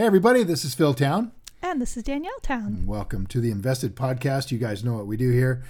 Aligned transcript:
Hey, 0.00 0.06
everybody, 0.06 0.44
this 0.44 0.64
is 0.64 0.74
Phil 0.74 0.94
Town. 0.94 1.30
And 1.60 1.78
this 1.78 1.94
is 1.94 2.04
Danielle 2.04 2.40
Town. 2.40 2.86
Welcome 2.86 3.26
to 3.26 3.38
the 3.38 3.50
Invested 3.50 3.94
Podcast. 3.94 4.50
You 4.50 4.56
guys 4.56 4.82
know 4.82 4.94
what 4.94 5.06
we 5.06 5.18
do 5.18 5.30
here. 5.30 5.62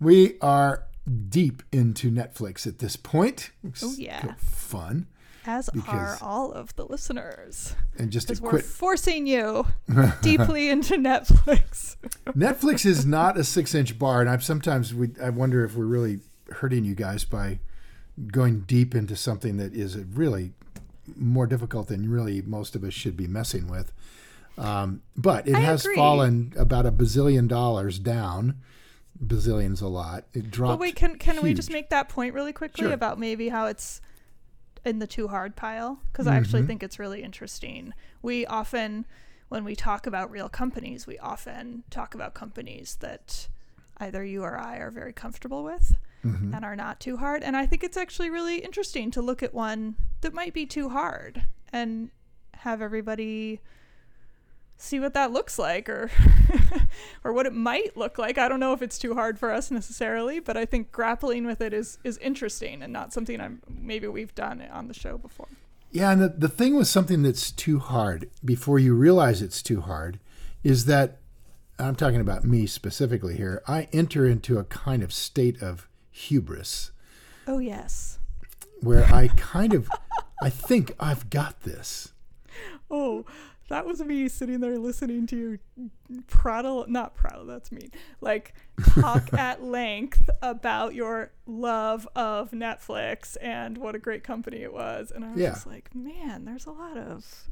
We 0.00 0.38
are 0.40 0.84
deep 1.28 1.62
into 1.72 2.10
Netflix 2.10 2.66
at 2.66 2.78
this 2.78 2.96
point. 2.96 3.50
It's 3.62 3.84
Oh, 3.84 3.92
yeah. 3.98 4.32
Fun. 4.38 5.08
As 5.44 5.68
are 5.88 6.16
all 6.22 6.52
of 6.52 6.74
the 6.76 6.86
listeners. 6.86 7.74
And 7.98 8.10
just 8.10 8.28
to 8.28 8.32
Because 8.32 8.40
we're 8.40 8.50
quit, 8.50 8.64
forcing 8.64 9.26
you 9.26 9.66
deeply 10.22 10.70
into 10.70 10.94
Netflix. 10.94 11.96
Netflix 12.28 12.86
is 12.86 13.04
not 13.04 13.36
a 13.36 13.44
six 13.44 13.74
inch 13.74 13.98
bar. 13.98 14.22
And 14.22 14.30
I'm 14.30 14.40
sometimes, 14.40 14.94
we, 14.94 15.10
I 15.22 15.28
wonder 15.28 15.66
if 15.66 15.76
we're 15.76 15.84
really 15.84 16.20
hurting 16.50 16.86
you 16.86 16.94
guys 16.94 17.26
by 17.26 17.58
going 18.32 18.60
deep 18.60 18.94
into 18.94 19.16
something 19.16 19.58
that 19.58 19.74
is 19.74 19.96
a 19.96 20.04
really 20.04 20.54
more 21.16 21.46
difficult 21.46 21.88
than 21.88 22.10
really 22.10 22.42
most 22.42 22.74
of 22.74 22.82
us 22.84 22.92
should 22.94 23.16
be 23.16 23.26
messing 23.26 23.68
with. 23.68 23.92
Um, 24.58 25.02
but 25.16 25.46
it 25.46 25.54
I 25.54 25.60
has 25.60 25.84
agree. 25.84 25.96
fallen 25.96 26.52
about 26.56 26.86
a 26.86 26.92
bazillion 26.92 27.46
dollars 27.48 27.98
down. 27.98 28.56
Bazillion's 29.22 29.80
a 29.80 29.88
lot. 29.88 30.24
It 30.32 30.50
dropped. 30.50 30.72
But 30.72 30.80
wait, 30.80 30.96
can 30.96 31.16
can 31.16 31.42
we 31.42 31.54
just 31.54 31.70
make 31.70 31.90
that 31.90 32.08
point 32.08 32.34
really 32.34 32.52
quickly 32.52 32.84
Sure. 32.84 32.92
about 32.92 33.18
maybe 33.18 33.48
how 33.48 33.66
it's 33.66 34.00
in 34.84 34.98
the 34.98 35.06
too 35.06 35.28
hard 35.28 35.56
pile? 35.56 36.00
Because 36.12 36.26
I 36.26 36.36
actually 36.36 36.60
Mm-hmm. 36.60 36.66
think 36.68 36.82
it's 36.82 36.98
really 36.98 37.22
interesting. 37.22 37.92
We 38.22 38.46
often, 38.46 39.06
when 39.48 39.64
we 39.64 39.74
talk 39.74 40.06
about 40.06 40.30
real 40.30 40.48
companies, 40.48 41.06
we 41.06 41.18
often 41.18 41.84
talk 41.90 42.14
about 42.14 42.34
companies 42.34 42.96
that 43.00 43.48
either 43.98 44.22
you 44.24 44.42
or 44.42 44.58
I 44.58 44.76
are 44.78 44.90
very 44.90 45.12
comfortable 45.14 45.64
with 45.64 45.94
Mm-hmm. 46.24 46.54
and 46.54 46.64
are 46.64 46.74
not 46.74 46.98
too 46.98 47.18
hard. 47.18 47.44
And 47.44 47.56
I 47.56 47.66
think 47.66 47.84
it's 47.84 47.96
actually 47.96 48.30
really 48.30 48.58
interesting 48.58 49.12
to 49.12 49.22
look 49.22 49.44
at 49.44 49.54
one 49.54 49.94
that 50.22 50.34
might 50.34 50.52
be 50.52 50.66
too 50.66 50.88
hard 50.88 51.44
and 51.72 52.10
have 52.54 52.82
everybody 52.82 53.60
see 54.76 55.00
what 55.00 55.14
that 55.14 55.32
looks 55.32 55.58
like 55.58 55.88
or 55.88 56.10
or 57.24 57.32
what 57.32 57.46
it 57.46 57.52
might 57.52 57.96
look 57.96 58.18
like. 58.18 58.38
I 58.38 58.48
don't 58.48 58.60
know 58.60 58.72
if 58.72 58.82
it's 58.82 58.98
too 58.98 59.14
hard 59.14 59.38
for 59.38 59.52
us 59.52 59.70
necessarily, 59.70 60.40
but 60.40 60.56
I 60.56 60.64
think 60.64 60.92
grappling 60.92 61.46
with 61.46 61.60
it 61.60 61.72
is 61.72 61.98
is 62.04 62.18
interesting 62.18 62.82
and 62.82 62.92
not 62.92 63.12
something 63.12 63.40
I'm 63.40 63.62
maybe 63.68 64.06
we've 64.08 64.34
done 64.34 64.62
on 64.72 64.88
the 64.88 64.94
show 64.94 65.18
before. 65.18 65.48
Yeah, 65.92 66.10
and 66.10 66.20
the, 66.20 66.28
the 66.28 66.48
thing 66.48 66.74
with 66.76 66.88
something 66.88 67.22
that's 67.22 67.50
too 67.50 67.78
hard, 67.78 68.28
before 68.44 68.78
you 68.78 68.94
realize 68.94 69.40
it's 69.40 69.62
too 69.62 69.80
hard, 69.82 70.18
is 70.62 70.84
that 70.86 71.18
I'm 71.78 71.94
talking 71.94 72.20
about 72.20 72.44
me 72.44 72.66
specifically 72.66 73.36
here. 73.36 73.62
I 73.66 73.88
enter 73.92 74.26
into 74.26 74.58
a 74.58 74.64
kind 74.64 75.02
of 75.02 75.12
state 75.12 75.62
of 75.62 75.88
hubris 76.16 76.92
Oh 77.46 77.58
yes. 77.58 78.18
where 78.80 79.04
I 79.12 79.28
kind 79.36 79.74
of 79.74 79.88
I 80.42 80.50
think 80.50 80.92
I've 80.98 81.28
got 81.30 81.60
this. 81.62 82.12
Oh, 82.90 83.24
that 83.68 83.84
was 83.86 84.00
me 84.02 84.28
sitting 84.28 84.60
there 84.60 84.78
listening 84.78 85.26
to 85.28 85.36
you 85.36 85.90
prattle, 86.26 86.84
not 86.88 87.14
prattle, 87.14 87.44
that's 87.46 87.70
mean. 87.72 87.90
Like 88.20 88.54
talk 89.00 89.32
at 89.38 89.62
length 89.62 90.28
about 90.42 90.94
your 90.94 91.32
love 91.46 92.06
of 92.16 92.50
Netflix 92.52 93.36
and 93.40 93.76
what 93.78 93.94
a 93.94 93.98
great 93.98 94.22
company 94.24 94.58
it 94.62 94.72
was. 94.72 95.10
And 95.10 95.24
I 95.24 95.32
was 95.32 95.40
Yeah. 95.40 95.50
just 95.50 95.66
like, 95.66 95.94
man, 95.94 96.44
there's 96.44 96.66
a 96.66 96.70
lot 96.70 96.96
of 96.96 97.48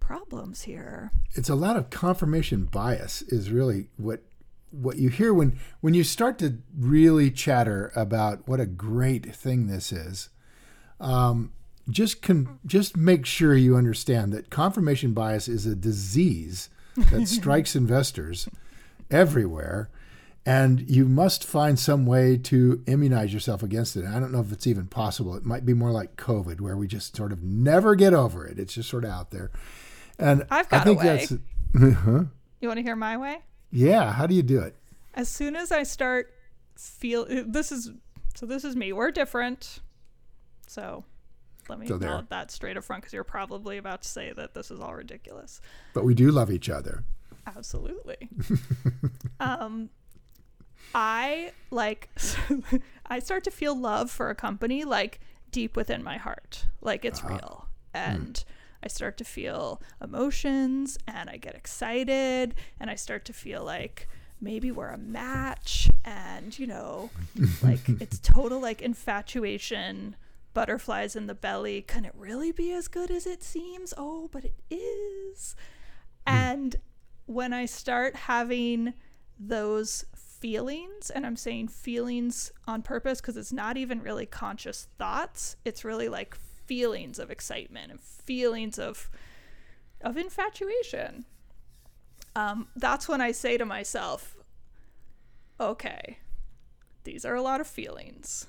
problems 0.00 0.62
here. 0.62 1.10
It's 1.34 1.48
a 1.48 1.54
lot 1.54 1.76
of 1.76 1.90
confirmation 1.90 2.64
bias 2.66 3.22
is 3.22 3.50
really 3.50 3.88
what 3.96 4.22
what 4.70 4.96
you 4.96 5.08
hear 5.08 5.32
when 5.32 5.58
when 5.80 5.94
you 5.94 6.04
start 6.04 6.38
to 6.38 6.58
really 6.76 7.30
chatter 7.30 7.92
about 7.96 8.46
what 8.48 8.60
a 8.60 8.66
great 8.66 9.34
thing 9.34 9.66
this 9.66 9.92
is. 9.92 10.28
Um, 11.00 11.52
just 11.88 12.22
con- 12.22 12.58
just 12.66 12.96
make 12.96 13.26
sure 13.26 13.54
you 13.54 13.76
understand 13.76 14.32
that 14.32 14.50
confirmation 14.50 15.12
bias 15.12 15.46
is 15.48 15.66
a 15.66 15.76
disease 15.76 16.68
that 16.96 17.28
strikes 17.28 17.76
investors 17.76 18.48
everywhere 19.10 19.88
and 20.46 20.88
you 20.88 21.06
must 21.06 21.42
find 21.44 21.76
some 21.76 22.06
way 22.06 22.36
to 22.36 22.82
immunize 22.86 23.34
yourself 23.34 23.64
against 23.64 23.96
it. 23.96 24.04
I 24.04 24.20
don't 24.20 24.30
know 24.30 24.40
if 24.40 24.52
it's 24.52 24.68
even 24.68 24.86
possible. 24.86 25.34
It 25.34 25.44
might 25.44 25.66
be 25.66 25.74
more 25.74 25.90
like 25.90 26.16
COVID, 26.16 26.60
where 26.60 26.76
we 26.76 26.86
just 26.86 27.16
sort 27.16 27.32
of 27.32 27.42
never 27.42 27.96
get 27.96 28.14
over 28.14 28.46
it. 28.46 28.56
It's 28.56 28.74
just 28.74 28.88
sort 28.88 29.04
of 29.04 29.10
out 29.10 29.32
there. 29.32 29.50
And 30.20 30.46
I've 30.48 30.66
I 30.66 30.70
got 30.70 30.80
a 30.80 30.84
think 30.84 31.00
way. 31.00 31.04
that's 31.04 31.30
huh? 32.04 32.24
You 32.60 32.68
want 32.68 32.78
to 32.78 32.82
hear 32.84 32.94
my 32.94 33.16
way? 33.16 33.40
Yeah. 33.70 34.12
How 34.12 34.26
do 34.26 34.34
you 34.34 34.42
do 34.42 34.60
it? 34.60 34.74
as 35.16 35.28
soon 35.30 35.56
as 35.56 35.72
I 35.72 35.82
start 35.82 36.32
feel 36.76 37.26
this 37.26 37.72
is 37.72 37.90
so 38.34 38.44
this 38.46 38.64
is 38.64 38.76
me. 38.76 38.92
We're 38.92 39.10
different. 39.10 39.80
So 40.66 41.04
let 41.68 41.78
me 41.78 41.86
So 41.86 41.96
note 41.96 42.28
that 42.28 42.50
straight 42.50 42.76
up 42.76 42.84
front 42.84 43.02
because 43.02 43.14
you're 43.14 43.24
probably 43.24 43.78
about 43.78 44.02
to 44.02 44.08
say 44.08 44.32
that 44.34 44.54
this 44.54 44.70
is 44.70 44.78
all 44.78 44.94
ridiculous. 44.94 45.60
But 45.94 46.04
we 46.04 46.14
do 46.14 46.30
love 46.30 46.50
each 46.50 46.68
other. 46.68 47.04
Absolutely. 47.46 48.28
um 49.40 49.88
I 50.94 51.52
like 51.70 52.10
I 53.06 53.20
start 53.20 53.44
to 53.44 53.50
feel 53.50 53.78
love 53.78 54.10
for 54.10 54.28
a 54.28 54.34
company 54.34 54.84
like 54.84 55.20
deep 55.50 55.76
within 55.76 56.02
my 56.02 56.18
heart. 56.18 56.66
Like 56.82 57.04
it's 57.06 57.24
real. 57.24 57.68
And 57.94 58.44
I 58.86 58.88
start 58.88 59.16
to 59.16 59.24
feel 59.24 59.82
emotions 60.00 60.96
and 61.08 61.28
I 61.28 61.38
get 61.38 61.56
excited 61.56 62.54
and 62.78 62.88
I 62.88 62.94
start 62.94 63.24
to 63.24 63.32
feel 63.32 63.64
like 63.64 64.08
maybe 64.40 64.70
we're 64.70 64.90
a 64.90 64.96
match 64.96 65.90
and 66.04 66.56
you 66.56 66.68
know 66.68 67.10
like 67.64 67.80
it's 68.00 68.20
total 68.20 68.60
like 68.60 68.80
infatuation 68.80 70.14
butterflies 70.54 71.16
in 71.16 71.26
the 71.26 71.34
belly. 71.34 71.82
Can 71.82 72.04
it 72.04 72.12
really 72.16 72.52
be 72.52 72.70
as 72.70 72.86
good 72.86 73.10
as 73.10 73.26
it 73.26 73.42
seems? 73.42 73.92
Oh 73.98 74.28
but 74.30 74.44
it 74.44 74.54
is. 74.70 75.56
Hmm. 76.28 76.34
And 76.36 76.76
when 77.26 77.52
I 77.52 77.66
start 77.66 78.14
having 78.14 78.94
those 79.36 80.04
feelings, 80.14 81.10
and 81.10 81.26
I'm 81.26 81.34
saying 81.34 81.68
feelings 81.68 82.52
on 82.68 82.82
purpose 82.82 83.20
because 83.20 83.36
it's 83.36 83.52
not 83.52 83.76
even 83.76 84.00
really 84.00 84.26
conscious 84.26 84.86
thoughts, 84.96 85.56
it's 85.64 85.84
really 85.84 86.08
like 86.08 86.36
feelings 86.66 87.18
of 87.18 87.30
excitement 87.30 87.90
and 87.90 88.00
feelings 88.00 88.78
of 88.78 89.10
of 90.00 90.16
infatuation. 90.16 91.24
Um, 92.34 92.68
that's 92.76 93.08
when 93.08 93.20
I 93.20 93.32
say 93.32 93.56
to 93.56 93.64
myself, 93.64 94.36
okay, 95.58 96.18
these 97.04 97.24
are 97.24 97.34
a 97.34 97.42
lot 97.42 97.60
of 97.60 97.66
feelings. 97.66 98.46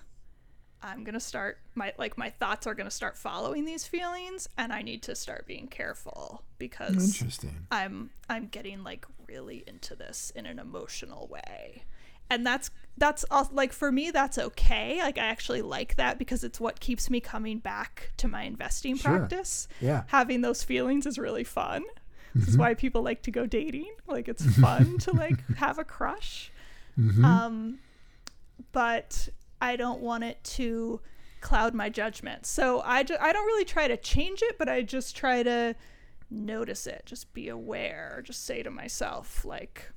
I'm 0.81 1.03
gonna 1.03 1.19
start 1.19 1.59
my 1.73 1.93
like 1.97 2.17
my 2.17 2.29
thoughts 2.29 2.67
are 2.67 2.75
gonna 2.75 2.91
start 2.91 3.17
following 3.17 3.65
these 3.65 3.87
feelings, 3.87 4.47
and 4.57 4.71
I 4.71 4.81
need 4.81 5.03
to 5.03 5.15
start 5.15 5.47
being 5.47 5.67
careful 5.67 6.43
because 6.59 7.19
Interesting. 7.21 7.65
I'm 7.71 8.11
I'm 8.29 8.47
getting 8.47 8.83
like 8.83 9.05
really 9.27 9.63
into 9.65 9.95
this 9.95 10.31
in 10.35 10.45
an 10.45 10.59
emotional 10.59 11.27
way. 11.27 11.85
And 12.29 12.45
that's 12.45 12.71
that's 12.97 13.23
like 13.51 13.71
for 13.73 13.91
me 13.91 14.11
that's 14.11 14.37
okay. 14.37 14.99
Like 14.99 15.17
I 15.17 15.25
actually 15.25 15.61
like 15.61 15.95
that 15.95 16.17
because 16.17 16.43
it's 16.43 16.59
what 16.59 16.79
keeps 16.79 17.09
me 17.09 17.19
coming 17.19 17.59
back 17.59 18.11
to 18.17 18.27
my 18.27 18.43
investing 18.43 18.97
Sure. 18.97 19.17
practice. 19.17 19.67
Yeah. 19.79 20.03
Having 20.07 20.41
those 20.41 20.63
feelings 20.63 21.05
is 21.05 21.17
really 21.17 21.43
fun. 21.43 21.83
This 22.33 22.49
is 22.49 22.53
mm-hmm. 22.53 22.61
why 22.61 22.73
people 22.73 23.01
like 23.03 23.21
to 23.23 23.31
go 23.31 23.45
dating. 23.45 23.93
Like 24.07 24.27
it's 24.27 24.43
mm-hmm. 24.43 24.61
fun 24.61 24.97
to 24.99 25.11
like 25.15 25.47
have 25.57 25.79
a 25.79 25.83
crush. 25.83 26.51
Mm-hmm. 26.99 27.23
Um 27.23 27.79
but 28.71 29.29
I 29.61 29.75
don't 29.75 30.01
want 30.01 30.23
it 30.23 30.43
to 30.43 30.99
cloud 31.41 31.73
my 31.73 31.89
judgment. 31.89 32.45
So 32.45 32.81
I, 32.83 33.03
ju- 33.03 33.17
I 33.19 33.31
don't 33.33 33.45
really 33.45 33.65
try 33.65 33.87
to 33.87 33.97
change 33.97 34.41
it, 34.41 34.57
but 34.57 34.69
I 34.69 34.81
just 34.81 35.15
try 35.15 35.43
to 35.43 35.75
notice 36.29 36.87
it, 36.87 37.03
just 37.05 37.33
be 37.33 37.49
aware, 37.49 38.21
just 38.23 38.45
say 38.45 38.63
to 38.63 38.71
myself, 38.71 39.45
like, 39.45 39.91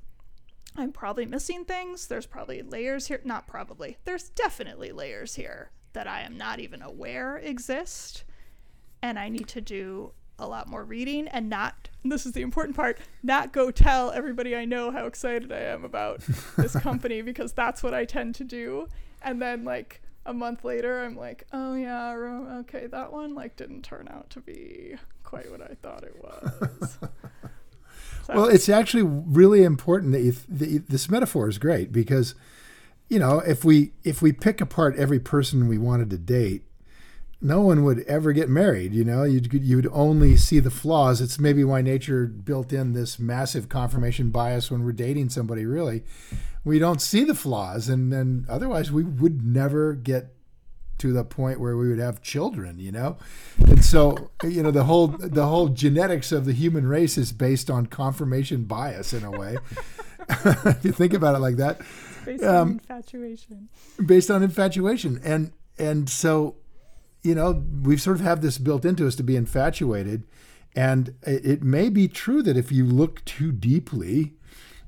I'm 0.77 0.93
probably 0.93 1.27
missing 1.27 1.65
things. 1.65 2.07
There's 2.07 2.27
probably 2.27 2.63
layers 2.63 3.09
here. 3.09 3.21
Not 3.25 3.47
probably. 3.47 3.99
There's 4.05 4.29
definitely 4.31 4.93
layers 4.93 5.35
here 5.35 5.71
that 5.93 6.07
I 6.07 6.23
am 6.23 6.37
not 6.37 6.61
even 6.61 6.83
aware 6.83 7.37
exist. 7.39 8.25
And 9.03 9.19
I 9.19 9.29
need 9.29 9.49
to 9.49 9.61
do 9.61 10.13
a 10.39 10.47
lot 10.47 10.67
more 10.67 10.85
reading 10.85 11.29
and 11.29 11.51
not 11.51 11.91
and 12.03 12.11
this 12.11 12.25
is 12.25 12.33
the 12.33 12.41
important 12.41 12.75
part 12.75 12.99
not 13.23 13.53
go 13.53 13.71
tell 13.71 14.11
everybody 14.11 14.57
i 14.57 14.65
know 14.65 14.91
how 14.91 15.05
excited 15.05 15.53
i 15.53 15.59
am 15.59 15.85
about 15.85 16.23
this 16.57 16.73
company 16.81 17.21
because 17.21 17.53
that's 17.53 17.83
what 17.83 17.93
i 17.93 18.07
tend 18.07 18.35
to 18.35 18.43
do 18.43 18.89
and 19.21 19.41
then 19.43 19.65
like 19.65 20.01
a 20.25 20.33
month 20.33 20.65
later 20.65 21.05
i'm 21.05 21.15
like 21.15 21.47
oh 21.53 21.75
yeah 21.75 22.11
okay 22.59 22.87
that 22.87 23.13
one 23.13 23.35
like 23.35 23.55
didn't 23.57 23.83
turn 23.83 24.09
out 24.11 24.31
to 24.31 24.41
be 24.41 24.95
quite 25.25 25.51
what 25.51 25.61
i 25.61 25.75
thought 25.83 26.05
it 26.05 26.17
was. 26.23 26.99
well 28.35 28.47
it's 28.47 28.69
actually 28.69 29.03
really 29.03 29.63
important 29.63 30.13
that, 30.13 30.21
you, 30.21 30.35
that 30.49 30.69
you, 30.69 30.85
this 30.89 31.09
metaphor 31.09 31.49
is 31.49 31.59
great 31.59 31.93
because 31.93 32.35
you 33.09 33.19
know 33.19 33.41
if 33.41 33.65
we 33.65 33.93
if 34.05 34.23
we 34.23 34.33
pick 34.33 34.61
apart 34.61 34.97
every 34.97 35.21
person 35.21 35.69
we 35.69 35.79
wanted 35.79 36.11
to 36.11 36.19
date 36.19 36.65
no 37.41 37.63
one 37.63 37.85
would 37.85 38.01
ever 38.01 38.33
get 38.33 38.49
married. 38.49 38.93
You 38.93 39.05
know, 39.05 39.25
you'd 39.25 39.53
you'd 39.53 39.89
only 39.93 40.37
see 40.37 40.61
the 40.61 40.71
flaws. 40.71 41.21
It's 41.21 41.39
maybe 41.39 41.65
why 41.65 41.83
nature 41.83 42.27
built 42.27 42.73
in 42.73 42.93
this 42.93 43.19
massive 43.19 43.69
confirmation 43.69 44.31
bias 44.31 44.71
when 44.71 44.85
we're 44.85 44.93
dating 44.93 45.31
somebody. 45.31 45.65
Really, 45.65 46.03
we 46.65 46.79
don't 46.79 47.01
see 47.01 47.25
the 47.25 47.35
flaws, 47.35 47.89
and 47.89 48.13
and 48.13 48.49
otherwise 48.49 48.93
we 48.93 49.05
would 49.05 49.43
never 49.45 49.95
get 49.95 50.35
to 51.01 51.13
the 51.13 51.25
point 51.25 51.61
where 51.61 51.77
we 51.77 51.89
would 51.89 51.99
have 51.99 52.23
children. 52.23 52.79
You 52.79 52.93
know, 52.93 53.19
and 53.59 53.85
so 53.85 54.31
you 54.43 54.63
know 54.63 54.71
the 54.71 54.85
whole 54.85 55.09
the 55.09 55.47
whole 55.47 55.69
genetics 55.69 56.33
of 56.33 56.45
the 56.45 56.53
human 56.53 56.87
race 56.87 57.19
is 57.19 57.33
based 57.33 57.71
on 57.71 57.87
confirmation 57.87 58.65
bias 58.65 59.13
in 59.13 59.25
a 59.25 59.31
way. 59.31 59.57
if 60.29 60.85
you 60.85 60.93
think 60.93 61.13
about 61.13 61.35
it 61.35 61.41
like 61.41 61.57
that, 61.57 61.81
based 62.25 62.45
um, 62.45 62.57
on 62.57 62.69
infatuation. 62.73 63.69
Based 64.05 64.31
on 64.31 64.43
infatuation, 64.43 65.21
and 65.25 65.53
and 65.79 66.09
so 66.09 66.57
you 67.23 67.35
know, 67.35 67.63
we've 67.83 68.01
sort 68.01 68.17
of 68.17 68.23
have 68.23 68.41
this 68.41 68.59
built 68.59 68.85
into 68.85 69.07
us 69.07 69.15
to 69.17 69.23
be 69.23 69.37
infatuated. 69.37 70.25
And 70.75 71.15
it 71.23 71.63
may 71.63 71.89
be 71.89 72.07
true 72.07 72.43
that 72.43 72.57
if 72.57 72.71
you 72.71 72.87
look 72.87 73.25
too 73.25 73.51
deeply 73.51 74.35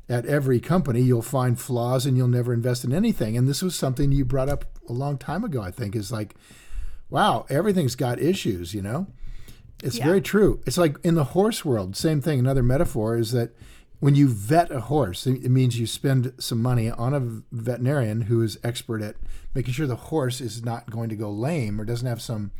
at 0.08 0.26
every 0.26 0.60
company, 0.60 1.00
you'll 1.00 1.22
find 1.22 1.58
flaws 1.58 2.06
and 2.06 2.16
you'll 2.16 2.28
never 2.28 2.52
invest 2.52 2.84
in 2.84 2.92
anything. 2.92 3.36
And 3.36 3.48
this 3.48 3.62
was 3.62 3.74
something 3.74 4.12
you 4.12 4.24
brought 4.24 4.48
up 4.48 4.64
a 4.88 4.92
long 4.92 5.16
time 5.18 5.44
ago, 5.44 5.62
I 5.62 5.70
think, 5.70 5.94
is 5.94 6.12
like, 6.12 6.34
wow, 7.08 7.46
everything's 7.48 7.94
got 7.94 8.18
issues, 8.20 8.74
you 8.74 8.82
know? 8.82 9.06
It's 9.82 9.98
yeah. 9.98 10.04
very 10.04 10.20
true. 10.20 10.60
It's 10.66 10.78
like 10.78 10.96
in 11.04 11.14
the 11.14 11.24
horse 11.24 11.64
world, 11.64 11.96
same 11.96 12.20
thing. 12.20 12.38
Another 12.38 12.62
metaphor 12.62 13.16
is 13.16 13.32
that 13.32 13.54
when 14.00 14.14
you 14.14 14.28
vet 14.28 14.70
a 14.70 14.80
horse, 14.80 15.26
it 15.26 15.48
means 15.50 15.78
you 15.78 15.86
spend 15.86 16.32
some 16.38 16.60
money 16.60 16.90
on 16.90 17.14
a 17.14 17.20
veterinarian 17.54 18.22
who 18.22 18.42
is 18.42 18.58
expert 18.64 19.00
at 19.00 19.16
making 19.54 19.74
sure 19.74 19.86
the 19.86 19.94
horse 19.94 20.40
is 20.40 20.64
not 20.64 20.90
going 20.90 21.08
to 21.08 21.16
go 21.16 21.30
lame 21.30 21.80
or 21.80 21.84
doesn't 21.84 22.08
have 22.08 22.20
some 22.20 22.50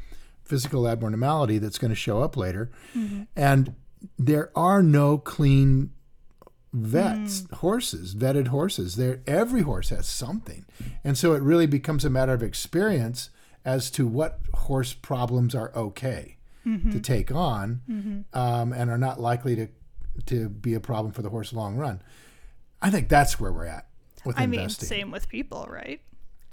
physical 0.45 0.89
abnormality 0.89 1.59
that's 1.59 1.79
going 1.79 1.91
to 1.91 1.97
show 1.97 2.23
up 2.23 2.37
later. 2.37 2.71
Mm-hmm. 2.97 3.23
And 3.35 3.75
there 4.19 4.51
are 4.55 4.83
no 4.83 5.19
clean 5.19 5.91
vets 6.73 7.43
mm. 7.43 7.53
horses 7.59 8.15
vetted 8.15 8.49
horses 8.49 8.97
there 8.97 9.21
every 9.27 9.61
horse 9.61 9.91
has 9.91 10.07
something 10.07 10.65
and 11.05 11.19
so 11.19 11.35
it 11.35 11.43
really 11.43 11.67
becomes 11.67 12.05
a 12.05 12.11
matter 12.11 12.33
of 12.33 12.43
experience 12.43 13.29
as 13.65 13.91
to 13.91 14.07
what 14.07 14.39
horse 14.55 14.95
problems 14.95 15.55
are 15.55 15.71
okay 15.77 16.37
mm-hmm. 16.67 16.91
to 16.91 16.99
take 16.99 17.31
on 17.31 17.83
mm-hmm. 17.89 18.39
um, 18.39 18.73
and 18.73 18.91
are 18.91 18.99
not 18.99 19.21
likely 19.21 19.55
to 19.55 19.69
to 20.27 20.49
be 20.49 20.75
a 20.75 20.81
problem 20.81 21.13
for 21.13 21.23
the 21.23 21.31
horse 21.31 21.53
long 21.53 21.77
run. 21.77 22.03
I 22.81 22.91
think 22.91 23.09
that's 23.09 23.41
where 23.41 23.53
we're 23.53 23.67
at 23.67 23.87
with 24.25 24.39
I 24.39 24.45
investing. 24.45 24.89
mean, 24.89 25.01
same 25.01 25.11
with 25.11 25.29
people, 25.29 25.67
right? 25.69 26.01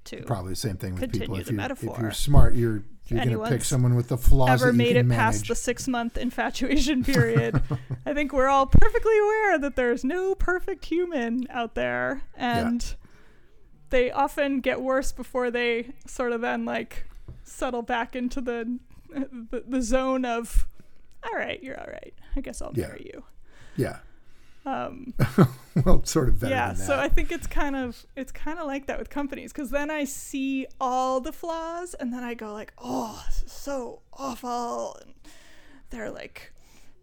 To 0.06 0.22
probably 0.24 0.54
the 0.54 0.57
same 0.57 0.77
thing 0.77 0.95
with 0.95 1.12
people. 1.12 1.36
If, 1.36 1.51
you, 1.51 1.60
if 1.60 1.83
you're 1.83 2.12
smart, 2.12 2.56
you're 2.56 2.83
you're 3.12 3.26
going 3.26 3.38
to 3.38 3.50
pick 3.50 3.64
someone 3.64 3.96
with 3.96 4.10
the 4.10 4.18
flaws. 4.18 4.62
Ever 4.62 4.74
made 4.74 4.96
it 4.96 5.04
manage. 5.04 5.18
past 5.18 5.48
the 5.48 5.56
six 5.56 5.88
month 5.88 6.18
infatuation 6.18 7.04
period? 7.06 7.62
I 8.06 8.14
think 8.14 8.34
we're 8.34 8.48
all 8.48 8.66
perfectly 8.66 9.18
aware 9.20 9.58
that 9.60 9.76
there's 9.76 10.04
no 10.04 10.36
perfect 10.36 10.86
human 10.86 11.48
out 11.50 11.76
there, 11.76 12.24
and 12.36 12.84
yeah. 12.84 13.10
they 13.90 14.12
often 14.12 14.62
get 14.62 14.82
worse 14.82 15.12
before 15.12 15.52
they 15.52 15.94
sort 16.06 16.32
of 16.32 16.42
then 16.42 16.66
like 16.66 17.06
settle 17.44 17.82
back 17.82 18.16
into 18.16 18.42
the 18.42 18.80
the, 19.10 19.64
the 19.68 19.82
zone 19.82 20.24
of, 20.26 20.68
all 21.24 21.38
right, 21.38 21.62
you're 21.64 21.80
all 21.80 21.88
right. 21.88 22.14
I 22.36 22.42
guess 22.42 22.62
I'll 22.62 22.74
yeah. 22.76 22.88
marry 22.88 23.12
you. 23.14 23.24
Yeah. 23.76 24.00
Um, 24.66 25.14
well, 25.86 26.04
sort 26.04 26.30
of 26.30 26.40
better. 26.40 26.54
Yeah, 26.54 26.74
so 26.74 27.00
I 27.00 27.08
think 27.10 27.32
it's 27.32 27.48
kind 27.48 27.76
of 27.76 28.06
it's 28.16 28.32
kind 28.32 28.60
of 28.60 28.68
like 28.68 28.88
that 28.88 29.00
with 29.00 29.10
companies 29.10 29.52
because 29.52 29.72
then 29.72 29.90
I 29.90 30.04
see 30.04 30.68
all 30.80 31.22
the 31.22 31.32
flaws 31.32 31.94
and 31.94 32.14
then 32.14 32.24
I 32.24 32.34
go 32.34 32.54
like, 32.54 32.74
oh, 32.78 33.24
this 33.28 33.44
is 33.44 33.52
so 33.52 34.02
awful, 34.14 34.98
and 35.02 35.14
they're 35.90 36.12
like 36.12 36.54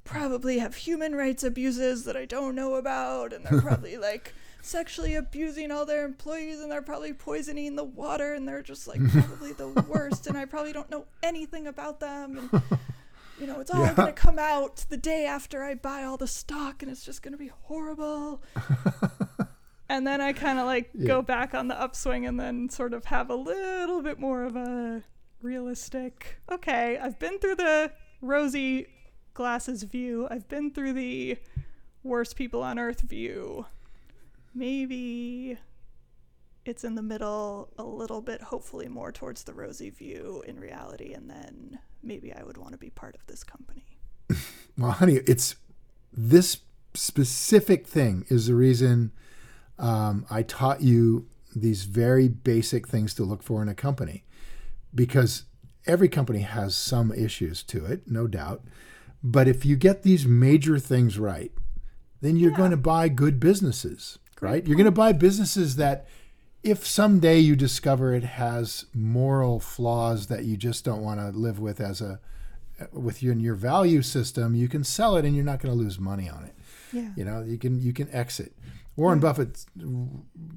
probably 0.05 0.58
have 0.58 0.76
human 0.76 1.17
rights 1.17 1.43
abuses 1.43 2.05
that 2.05 2.17
I 2.17 2.26
don't 2.26 2.55
know 2.55 2.75
about, 2.75 3.32
and 3.32 3.44
they're 3.44 3.61
probably 3.61 3.97
like 3.99 4.35
sexually 4.67 5.14
abusing 5.14 5.70
all 5.70 5.87
their 5.87 6.05
employees 6.05 6.61
and 6.61 6.70
they're 6.70 6.82
probably 6.82 7.12
poisoning 7.12 7.76
the 7.76 7.85
water 7.85 8.35
and 8.35 8.49
they're 8.49 8.62
just 8.62 8.88
like 8.88 9.00
probably 9.12 9.53
the 9.53 9.69
worst 9.88 10.26
and 10.26 10.37
I 10.37 10.44
probably 10.44 10.73
don't 10.73 10.91
know 10.91 11.06
anything 11.23 11.69
about 11.69 12.00
them. 12.00 12.50
And 12.53 12.62
you 13.40 13.46
know, 13.46 13.60
it's 13.60 13.70
all 13.74 13.80
yeah. 13.80 13.94
going 13.94 14.08
to 14.08 14.14
come 14.14 14.38
out 14.38 14.84
the 14.88 14.96
day 14.96 15.26
after 15.26 15.62
I 15.62 15.74
buy 15.74 16.04
all 16.04 16.16
the 16.16 16.26
stock 16.26 16.82
and 16.82 16.90
it's 16.90 17.04
just 17.04 17.22
going 17.22 17.32
to 17.32 17.38
be 17.38 17.50
horrible. 17.64 18.42
and 19.88 20.06
then 20.06 20.20
I 20.20 20.32
kind 20.32 20.58
of 20.58 20.66
like 20.66 20.90
yeah. 20.94 21.06
go 21.06 21.22
back 21.22 21.54
on 21.54 21.68
the 21.68 21.80
upswing 21.80 22.26
and 22.26 22.38
then 22.38 22.68
sort 22.68 22.92
of 22.94 23.06
have 23.06 23.30
a 23.30 23.34
little 23.34 24.02
bit 24.02 24.18
more 24.18 24.44
of 24.44 24.56
a 24.56 25.02
realistic, 25.42 26.40
okay, 26.50 26.98
I've 26.98 27.18
been 27.18 27.38
through 27.38 27.56
the 27.56 27.92
rosy 28.20 28.88
glasses 29.34 29.82
view, 29.82 30.26
I've 30.30 30.48
been 30.48 30.70
through 30.70 30.94
the 30.94 31.38
worst 32.02 32.36
people 32.36 32.62
on 32.62 32.78
earth 32.78 33.02
view. 33.02 33.66
Maybe 34.54 35.58
it's 36.68 36.84
in 36.84 36.94
the 36.94 37.02
middle 37.02 37.70
a 37.78 37.84
little 37.84 38.20
bit, 38.20 38.42
hopefully 38.42 38.88
more 38.88 39.12
towards 39.12 39.44
the 39.44 39.54
rosy 39.54 39.90
view 39.90 40.42
in 40.46 40.58
reality, 40.58 41.12
and 41.12 41.28
then 41.28 41.78
maybe 42.02 42.32
I 42.32 42.42
would 42.42 42.56
want 42.56 42.72
to 42.72 42.78
be 42.78 42.90
part 42.90 43.14
of 43.14 43.26
this 43.26 43.44
company. 43.44 43.84
well, 44.78 44.92
honey, 44.92 45.20
it's 45.26 45.56
this 46.12 46.58
specific 46.94 47.86
thing 47.86 48.24
is 48.28 48.46
the 48.46 48.54
reason 48.54 49.12
um, 49.78 50.26
I 50.30 50.42
taught 50.42 50.80
you 50.82 51.26
these 51.54 51.84
very 51.84 52.28
basic 52.28 52.86
things 52.86 53.14
to 53.14 53.24
look 53.24 53.42
for 53.42 53.62
in 53.62 53.69
a 53.69 53.74
company 53.74 54.24
because 54.94 55.44
every 55.86 56.08
company 56.08 56.40
has 56.40 56.74
some 56.74 57.12
issues 57.12 57.62
to 57.64 57.84
it, 57.84 58.02
no 58.10 58.26
doubt. 58.26 58.62
But 59.22 59.48
if 59.48 59.64
you 59.64 59.76
get 59.76 60.02
these 60.02 60.26
major 60.26 60.78
things 60.78 61.19
right, 61.19 61.52
then 62.20 62.36
you're 62.36 62.50
yeah. 62.50 62.56
going 62.56 62.70
to 62.70 62.76
buy 62.76 63.08
good 63.08 63.38
businesses, 63.40 64.19
Great 64.36 64.48
right? 64.48 64.62
Point. 64.62 64.69
You're 64.69 64.76
going 64.76 64.84
to 64.86 64.90
buy 64.90 65.12
businesses 65.12 65.76
that 65.76 66.06
if 66.67 66.85
someday 66.85 67.39
you 67.39 67.55
discover 67.55 68.13
it 68.13 68.25
has 68.25 68.87
moral 68.93 69.61
flaws 69.61 70.27
that 70.27 70.44
you 70.44 70.56
just 70.56 70.85
don't 70.85 71.01
want 71.01 71.20
to 71.20 71.29
live 71.29 71.61
with 71.61 71.81
as 71.81 72.01
a 72.01 72.19
with 72.93 73.23
you 73.23 73.31
in 73.31 73.39
your 73.39 73.55
value 73.55 74.03
system, 74.03 74.55
you 74.55 74.69
can 74.69 74.82
sell 74.82 75.17
it 75.17 75.25
and 75.25 75.35
you're 75.35 75.44
not 75.44 75.61
going 75.61 75.73
to 75.73 75.79
lose 75.79 75.99
money 75.99 76.29
on 76.29 76.44
it. 76.44 76.55
Yeah. 76.93 77.11
You 77.17 77.25
know, 77.25 77.41
you 77.43 77.56
can 77.56 77.81
you 77.81 77.93
can 77.93 78.13
exit. 78.13 78.53
Warren 78.96 79.20
yeah. 79.20 79.23
Buffett 79.23 79.65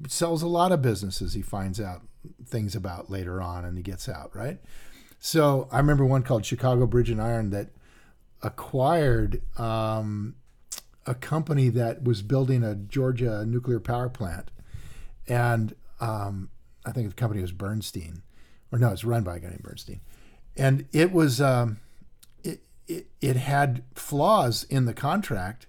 sells 0.08 0.42
a 0.42 0.48
lot 0.48 0.72
of 0.72 0.82
businesses 0.82 1.34
he 1.34 1.42
finds 1.42 1.80
out 1.80 2.02
things 2.44 2.74
about 2.74 3.08
later 3.08 3.40
on 3.40 3.64
and 3.64 3.76
he 3.76 3.82
gets 3.82 4.08
out, 4.08 4.34
right? 4.34 4.58
So 5.20 5.68
I 5.70 5.78
remember 5.78 6.04
one 6.04 6.24
called 6.24 6.44
Chicago 6.44 6.88
Bridge 6.88 7.10
and 7.10 7.22
Iron 7.22 7.50
that 7.50 7.68
acquired 8.42 9.42
um, 9.60 10.34
a 11.06 11.14
company 11.14 11.68
that 11.68 12.02
was 12.02 12.22
building 12.22 12.64
a 12.64 12.74
Georgia 12.74 13.46
nuclear 13.46 13.78
power 13.78 14.08
plant. 14.08 14.50
And 15.28 15.74
um, 16.00 16.50
I 16.84 16.92
think 16.92 17.08
the 17.08 17.14
company 17.14 17.42
was 17.42 17.52
Bernstein, 17.52 18.22
or 18.72 18.78
no, 18.78 18.88
it's 18.88 19.04
run 19.04 19.22
by 19.22 19.36
a 19.36 19.40
guy 19.40 19.48
named 19.48 19.62
Bernstein, 19.62 20.00
and 20.56 20.86
it 20.92 21.12
was 21.12 21.40
um, 21.40 21.78
it, 22.42 22.62
it 22.86 23.08
it 23.20 23.36
had 23.36 23.84
flaws 23.94 24.64
in 24.64 24.86
the 24.86 24.94
contract, 24.94 25.66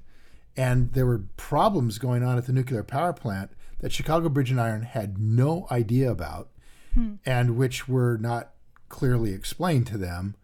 and 0.56 0.94
there 0.94 1.06
were 1.06 1.24
problems 1.38 1.98
going 1.98 2.24
on 2.24 2.38
at 2.38 2.46
the 2.46 2.54
nuclear 2.54 2.84
power 2.84 3.14
plant 3.14 3.52
that 3.80 3.92
Chicago 3.92 4.30
Bridge 4.30 4.52
and 4.52 4.62
Iron 4.62 4.84
had 4.84 5.18
no 5.18 5.68
idea 5.70 6.10
about, 6.10 6.50
hmm. 6.94 7.16
and 7.26 7.58
which 7.58 7.88
were 7.88 8.18
not 8.18 8.52
clearly 8.90 9.34
explained 9.34 9.88
to 9.88 9.98
them 9.98 10.36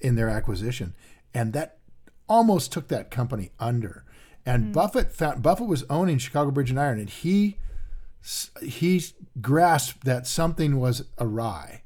in 0.00 0.14
their 0.14 0.28
acquisition, 0.28 0.94
and 1.32 1.52
that 1.54 1.78
almost 2.28 2.72
took 2.72 2.88
that 2.88 3.10
company 3.10 3.50
under. 3.58 4.04
And 4.44 4.66
hmm. 4.66 4.72
Buffett 4.72 5.12
found 5.12 5.42
Buffett 5.42 5.68
was 5.68 5.84
owning 5.88 6.18
Chicago 6.18 6.50
Bridge 6.50 6.70
and 6.70 6.78
Iron, 6.78 6.98
and 6.98 7.08
he 7.08 7.56
he 8.62 9.04
grasped 9.40 10.04
that 10.04 10.26
something 10.26 10.80
was 10.80 11.04
awry 11.18 11.82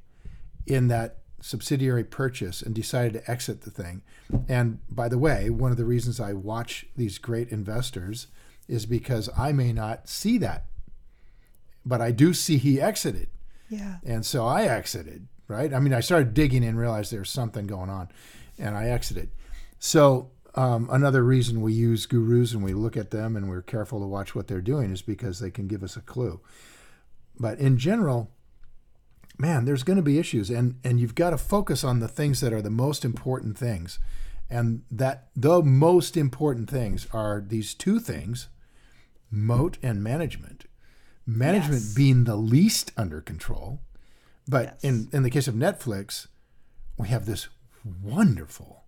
in 0.67 0.89
that 0.89 1.19
subsidiary 1.41 2.05
purchase 2.05 2.63
and 2.63 2.75
decided 2.75 3.13
to 3.15 3.31
exit 3.31 3.63
the 3.63 3.71
thing. 3.71 4.03
And 4.49 4.79
by 4.91 5.09
the 5.09 5.19
way, 5.19 5.51
one 5.51 5.71
of 5.71 5.77
the 5.77 5.85
reasons 5.85 6.21
I 6.21 6.33
watch 6.33 6.87
these 6.97 7.19
great 7.19 7.49
investors 7.49 8.27
is 8.69 8.87
because 8.87 9.29
I 9.37 9.53
may 9.53 9.73
not 9.73 10.09
see 10.09 10.39
that, 10.39 10.67
but 11.85 12.01
I 12.01 12.11
do 12.11 12.33
see 12.33 12.57
he 12.57 12.81
exited. 12.81 13.29
Yeah. 13.69 13.97
And 14.05 14.25
so 14.25 14.47
I 14.47 14.65
exited, 14.65 15.29
right? 15.49 15.73
I 15.75 15.81
mean, 15.81 15.95
I 15.95 16.01
started 16.01 16.35
digging 16.35 16.65
and 16.65 16.79
realized 16.79 17.13
there's 17.13 17.31
something 17.31 17.67
going 17.67 17.91
on, 17.91 18.09
and 18.59 18.77
I 18.77 18.89
exited. 18.89 19.31
So 19.79 20.31
um, 20.54 20.88
another 20.90 21.23
reason 21.23 21.61
we 21.61 21.73
use 21.73 22.07
gurus 22.07 22.52
and 22.52 22.62
we 22.62 22.73
look 22.73 22.97
at 22.97 23.11
them 23.11 23.37
and 23.37 23.49
we're 23.49 23.62
careful 23.62 24.00
to 24.00 24.07
watch 24.07 24.35
what 24.35 24.49
they're 24.49 24.61
doing 24.61 24.90
is 24.90 25.02
because 25.02 25.38
they 25.38 25.50
can 25.50 25.69
give 25.69 25.83
us 25.83 25.97
a 25.97 26.00
clue. 26.00 26.40
But 27.38 27.59
in 27.59 27.78
general, 27.78 28.30
man, 29.38 29.64
there's 29.64 29.83
going 29.85 29.97
to 29.97 30.02
be 30.02 30.19
issues, 30.19 30.50
and 30.50 30.75
and 30.85 31.00
you've 31.00 31.14
got 31.14 31.30
to 31.30 31.38
focus 31.38 31.85
on 31.85 32.00
the 32.00 32.09
things 32.09 32.40
that 32.40 32.52
are 32.52 32.62
the 32.62 32.71
most 32.71 33.04
important 33.04 33.57
things, 33.57 33.99
and 34.50 34.83
that 34.90 35.28
the 35.35 35.62
most 35.62 36.16
important 36.16 36.69
things 36.69 37.07
are 37.12 37.40
these 37.47 37.73
two 37.75 37.99
things: 38.00 38.49
moat 39.30 39.78
and 39.83 40.02
management. 40.02 40.64
Management 41.26 41.83
Yes. 41.83 41.95
being 41.95 42.25
the 42.25 42.37
least 42.37 42.92
under 42.97 43.21
control, 43.21 43.80
but 44.49 44.64
Yes. 44.64 44.85
in 44.85 45.09
in 45.12 45.23
the 45.23 45.30
case 45.30 45.47
of 45.49 45.54
Netflix, 45.54 46.26
we 46.99 47.09
have 47.09 47.25
this 47.25 47.49
wonderful 48.02 48.85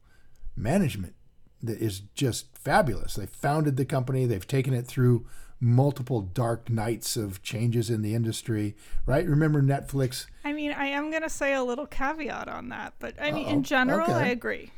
management 0.56 1.14
that 1.62 1.78
is 1.80 2.00
just 2.14 2.56
fabulous. 2.56 3.14
They 3.14 3.26
founded 3.26 3.76
the 3.76 3.84
company, 3.84 4.26
they've 4.26 4.46
taken 4.46 4.74
it 4.74 4.86
through 4.86 5.26
multiple 5.60 6.20
dark 6.22 6.68
nights 6.68 7.16
of 7.16 7.40
changes 7.42 7.88
in 7.88 8.02
the 8.02 8.14
industry, 8.14 8.74
right? 9.06 9.24
Remember 9.26 9.62
Netflix? 9.62 10.26
I 10.44 10.52
mean, 10.52 10.72
I 10.72 10.86
am 10.86 11.10
going 11.10 11.22
to 11.22 11.30
say 11.30 11.54
a 11.54 11.62
little 11.62 11.86
caveat 11.86 12.48
on 12.48 12.68
that, 12.70 12.94
but 12.98 13.14
I 13.20 13.30
mean, 13.30 13.46
Uh-oh. 13.46 13.52
in 13.52 13.62
general, 13.62 14.02
Okay. 14.10 14.12
I 14.12 14.26
agree. 14.26 14.72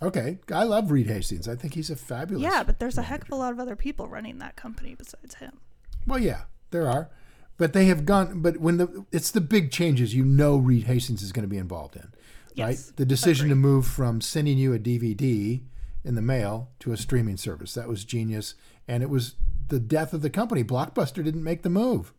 Okay, 0.00 0.38
I 0.52 0.64
love 0.64 0.90
Reed 0.90 1.06
Hastings. 1.08 1.46
I 1.48 1.54
think 1.54 1.74
he's 1.74 1.90
a 1.90 1.96
fabulous. 1.96 2.42
Yeah, 2.42 2.62
but 2.64 2.78
there's 2.80 2.98
a 2.98 3.02
heck 3.02 3.22
of 3.22 3.30
a 3.30 3.36
lot 3.36 3.52
of 3.52 3.60
other 3.60 3.76
people 3.76 4.08
running 4.08 4.38
that 4.38 4.56
company 4.56 4.94
besides 4.96 5.36
him. 5.36 5.58
Well, 6.06 6.18
yeah, 6.18 6.42
there 6.70 6.88
are. 6.88 7.08
But 7.56 7.72
they 7.72 7.84
have 7.84 8.04
gone 8.04 8.40
but 8.42 8.56
when 8.56 8.78
the 8.78 9.04
it's 9.12 9.30
the 9.30 9.40
big 9.40 9.70
changes 9.70 10.14
you 10.14 10.24
know 10.24 10.56
Reed 10.56 10.84
Hastings 10.84 11.22
is 11.22 11.30
going 11.30 11.44
to 11.44 11.48
be 11.48 11.58
involved 11.58 11.94
in. 11.94 12.10
Yes, 12.54 12.66
right? 12.88 12.96
The 12.96 13.04
decision 13.04 13.48
to 13.50 13.54
move 13.54 13.86
from 13.86 14.20
sending 14.20 14.58
you 14.58 14.72
a 14.74 14.78
DVD 14.78 15.60
in 16.04 16.14
the 16.14 16.22
mail 16.22 16.70
to 16.80 16.92
a 16.92 16.96
streaming 16.96 17.36
service. 17.36 17.74
That 17.74 17.88
was 17.88 18.04
genius 18.04 18.54
and 18.88 19.02
it 19.02 19.10
was 19.10 19.34
the 19.68 19.80
death 19.80 20.12
of 20.12 20.22
the 20.22 20.30
company. 20.30 20.64
Blockbuster 20.64 21.24
didn't 21.24 21.44
make 21.44 21.62
the 21.62 21.70
move. 21.70 22.12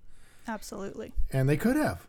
Absolutely. 0.48 1.14
and 1.32 1.48
they 1.48 1.56
could 1.58 1.78
have, 1.78 2.08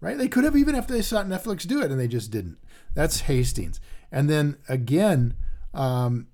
right? 0.00 0.18
They 0.18 0.28
could 0.28 0.44
have 0.44 0.56
even 0.56 0.74
if 0.74 0.86
they 0.86 1.00
saw 1.00 1.22
Netflix 1.22 1.66
do 1.66 1.80
it, 1.80 1.90
and 1.90 1.98
they 1.98 2.08
just 2.08 2.30
didn't. 2.30 2.58
That's 2.94 3.20
Hastings. 3.20 3.80
And 4.12 4.28
then 4.28 4.58
again, 4.68 5.34
um, 5.72 6.26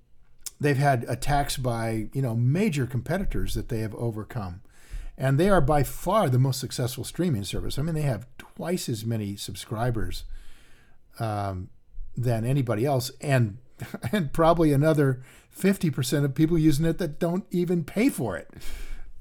they've 0.60 0.76
had 0.76 1.04
attacks 1.08 1.56
by 1.56 2.08
you 2.12 2.22
know 2.22 2.34
major 2.34 2.86
competitors 2.86 3.54
that 3.54 3.68
they 3.68 3.80
have 3.80 3.94
overcome, 3.94 4.62
and 5.16 5.38
they 5.38 5.48
are 5.48 5.60
by 5.60 5.82
far 5.84 6.28
the 6.28 6.38
most 6.38 6.58
successful 6.58 7.04
streaming 7.04 7.44
service. 7.44 7.78
I 7.78 7.82
mean, 7.82 7.94
they 7.94 8.02
have 8.02 8.26
twice 8.38 8.88
as 8.88 9.04
many 9.04 9.36
subscribers 9.36 10.24
um, 11.20 11.68
than 12.16 12.44
anybody 12.44 12.84
else, 12.84 13.12
and 13.20 13.58
and 14.12 14.32
probably 14.32 14.72
another 14.72 15.22
fifty 15.50 15.90
percent 15.90 16.24
of 16.24 16.34
people 16.34 16.58
using 16.58 16.84
it 16.84 16.98
that 16.98 17.18
don't 17.18 17.46
even 17.50 17.84
pay 17.84 18.08
for 18.08 18.36
it 18.36 18.50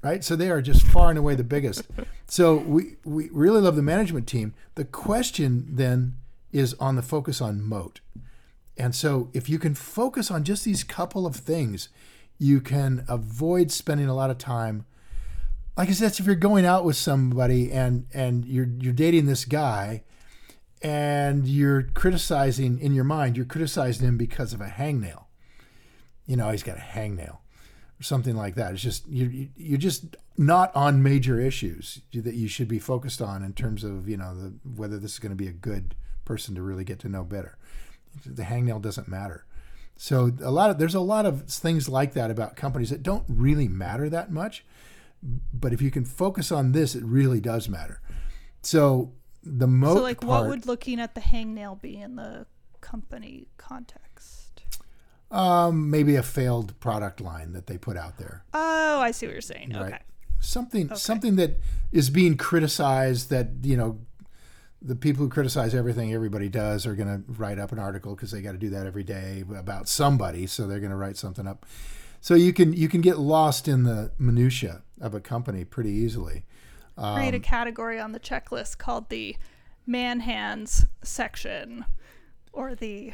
right? 0.06 0.22
So 0.22 0.36
they 0.36 0.50
are 0.50 0.62
just 0.62 0.84
far 0.84 1.10
and 1.10 1.18
away 1.18 1.34
the 1.34 1.42
biggest. 1.42 1.82
So 2.28 2.56
we, 2.58 2.96
we 3.04 3.28
really 3.32 3.60
love 3.60 3.74
the 3.74 3.82
management 3.82 4.28
team. 4.28 4.54
The 4.76 4.84
question 4.84 5.66
then 5.68 6.14
is 6.52 6.74
on 6.74 6.94
the 6.94 7.02
focus 7.02 7.40
on 7.40 7.60
moat. 7.60 8.00
And 8.76 8.94
so 8.94 9.30
if 9.32 9.48
you 9.48 9.58
can 9.58 9.74
focus 9.74 10.30
on 10.30 10.44
just 10.44 10.64
these 10.64 10.84
couple 10.84 11.26
of 11.26 11.34
things, 11.34 11.88
you 12.38 12.60
can 12.60 13.04
avoid 13.08 13.72
spending 13.72 14.06
a 14.06 14.14
lot 14.14 14.30
of 14.30 14.38
time. 14.38 14.86
Like 15.76 15.88
I 15.88 15.92
said, 15.92 16.18
if 16.20 16.26
you're 16.26 16.36
going 16.36 16.64
out 16.64 16.84
with 16.84 16.96
somebody 16.96 17.72
and 17.72 18.06
and 18.14 18.44
you're 18.44 18.68
you're 18.78 18.92
dating 18.92 19.26
this 19.26 19.44
guy 19.44 20.04
and 20.82 21.46
you're 21.46 21.82
criticizing 21.82 22.78
in 22.78 22.94
your 22.94 23.04
mind, 23.04 23.36
you're 23.36 23.46
criticizing 23.46 24.06
him 24.06 24.16
because 24.16 24.52
of 24.52 24.60
a 24.60 24.66
hangnail. 24.66 25.24
You 26.26 26.36
know, 26.36 26.50
he's 26.50 26.62
got 26.62 26.76
a 26.76 26.80
hangnail 26.80 27.38
or 27.98 28.02
something 28.02 28.36
like 28.36 28.54
that. 28.56 28.72
It's 28.72 28.82
just 28.82 29.08
you 29.08 29.48
you're 29.56 29.78
just 29.78 30.16
not 30.36 30.74
on 30.74 31.02
major 31.02 31.40
issues 31.40 32.00
that 32.12 32.34
you 32.34 32.48
should 32.48 32.68
be 32.68 32.78
focused 32.78 33.22
on 33.22 33.42
in 33.42 33.52
terms 33.52 33.84
of 33.84 34.08
you 34.08 34.16
know 34.16 34.34
the, 34.34 34.54
whether 34.64 34.98
this 34.98 35.12
is 35.12 35.18
going 35.18 35.30
to 35.30 35.36
be 35.36 35.48
a 35.48 35.52
good 35.52 35.94
person 36.24 36.54
to 36.54 36.62
really 36.62 36.84
get 36.84 36.98
to 37.00 37.08
know 37.08 37.24
better. 37.24 37.56
The 38.24 38.42
hangnail 38.42 38.82
doesn't 38.82 39.08
matter. 39.08 39.46
So 39.96 40.30
a 40.42 40.50
lot 40.50 40.70
of 40.70 40.78
there's 40.78 40.94
a 40.94 41.00
lot 41.00 41.24
of 41.24 41.48
things 41.48 41.88
like 41.88 42.12
that 42.12 42.30
about 42.30 42.56
companies 42.56 42.90
that 42.90 43.02
don't 43.02 43.24
really 43.28 43.68
matter 43.68 44.10
that 44.10 44.30
much, 44.30 44.64
but 45.52 45.72
if 45.72 45.80
you 45.80 45.90
can 45.90 46.04
focus 46.04 46.52
on 46.52 46.72
this, 46.72 46.94
it 46.94 47.04
really 47.04 47.40
does 47.40 47.68
matter. 47.68 48.00
So 48.60 49.12
the 49.46 49.66
most. 49.66 49.96
so, 49.96 50.02
like, 50.02 50.20
part, 50.20 50.42
what 50.42 50.48
would 50.48 50.66
looking 50.66 51.00
at 51.00 51.14
the 51.14 51.20
hangnail 51.20 51.80
be 51.80 51.96
in 51.96 52.16
the 52.16 52.46
company 52.80 53.48
context? 53.56 54.46
um, 55.30 55.90
maybe 55.90 56.16
a 56.16 56.22
failed 56.22 56.78
product 56.80 57.20
line 57.20 57.52
that 57.52 57.66
they 57.66 57.78
put 57.78 57.96
out 57.96 58.18
there. 58.18 58.44
Oh, 58.54 59.00
I 59.00 59.10
see 59.10 59.26
what 59.26 59.32
you're 59.32 59.40
saying. 59.40 59.72
Right. 59.74 59.86
Okay. 59.86 59.98
something 60.40 60.94
something 60.94 61.36
that 61.36 61.58
is 61.92 62.10
being 62.10 62.36
criticized 62.36 63.30
that 63.30 63.48
you 63.62 63.76
know 63.76 63.98
the 64.82 64.94
people 64.94 65.24
who 65.24 65.30
criticize 65.30 65.74
everything 65.74 66.12
everybody 66.12 66.48
does 66.48 66.86
are 66.86 66.94
going 66.94 67.08
to 67.08 67.32
write 67.32 67.58
up 67.58 67.72
an 67.72 67.78
article 67.78 68.14
because 68.14 68.30
they 68.30 68.42
got 68.42 68.52
to 68.52 68.58
do 68.58 68.68
that 68.70 68.86
every 68.86 69.02
day 69.02 69.42
about 69.56 69.88
somebody 69.88 70.46
so 70.46 70.66
they're 70.66 70.78
going 70.78 70.90
to 70.90 70.96
write 70.96 71.16
something 71.16 71.46
up 71.46 71.64
so 72.20 72.34
you 72.34 72.52
can 72.52 72.72
you 72.74 72.86
can 72.88 73.00
get 73.00 73.18
lost 73.18 73.66
in 73.66 73.84
the 73.84 74.12
minutia 74.18 74.82
of 75.00 75.14
a 75.14 75.20
company 75.20 75.64
pretty 75.64 75.90
easily 75.90 76.44
Create 76.96 77.28
Um, 77.28 77.34
a 77.34 77.40
category 77.40 78.00
on 78.00 78.12
the 78.12 78.20
checklist 78.20 78.78
called 78.78 79.08
the 79.10 79.36
man 79.86 80.20
hands 80.20 80.86
section 81.02 81.84
or 82.52 82.74
the 82.74 83.12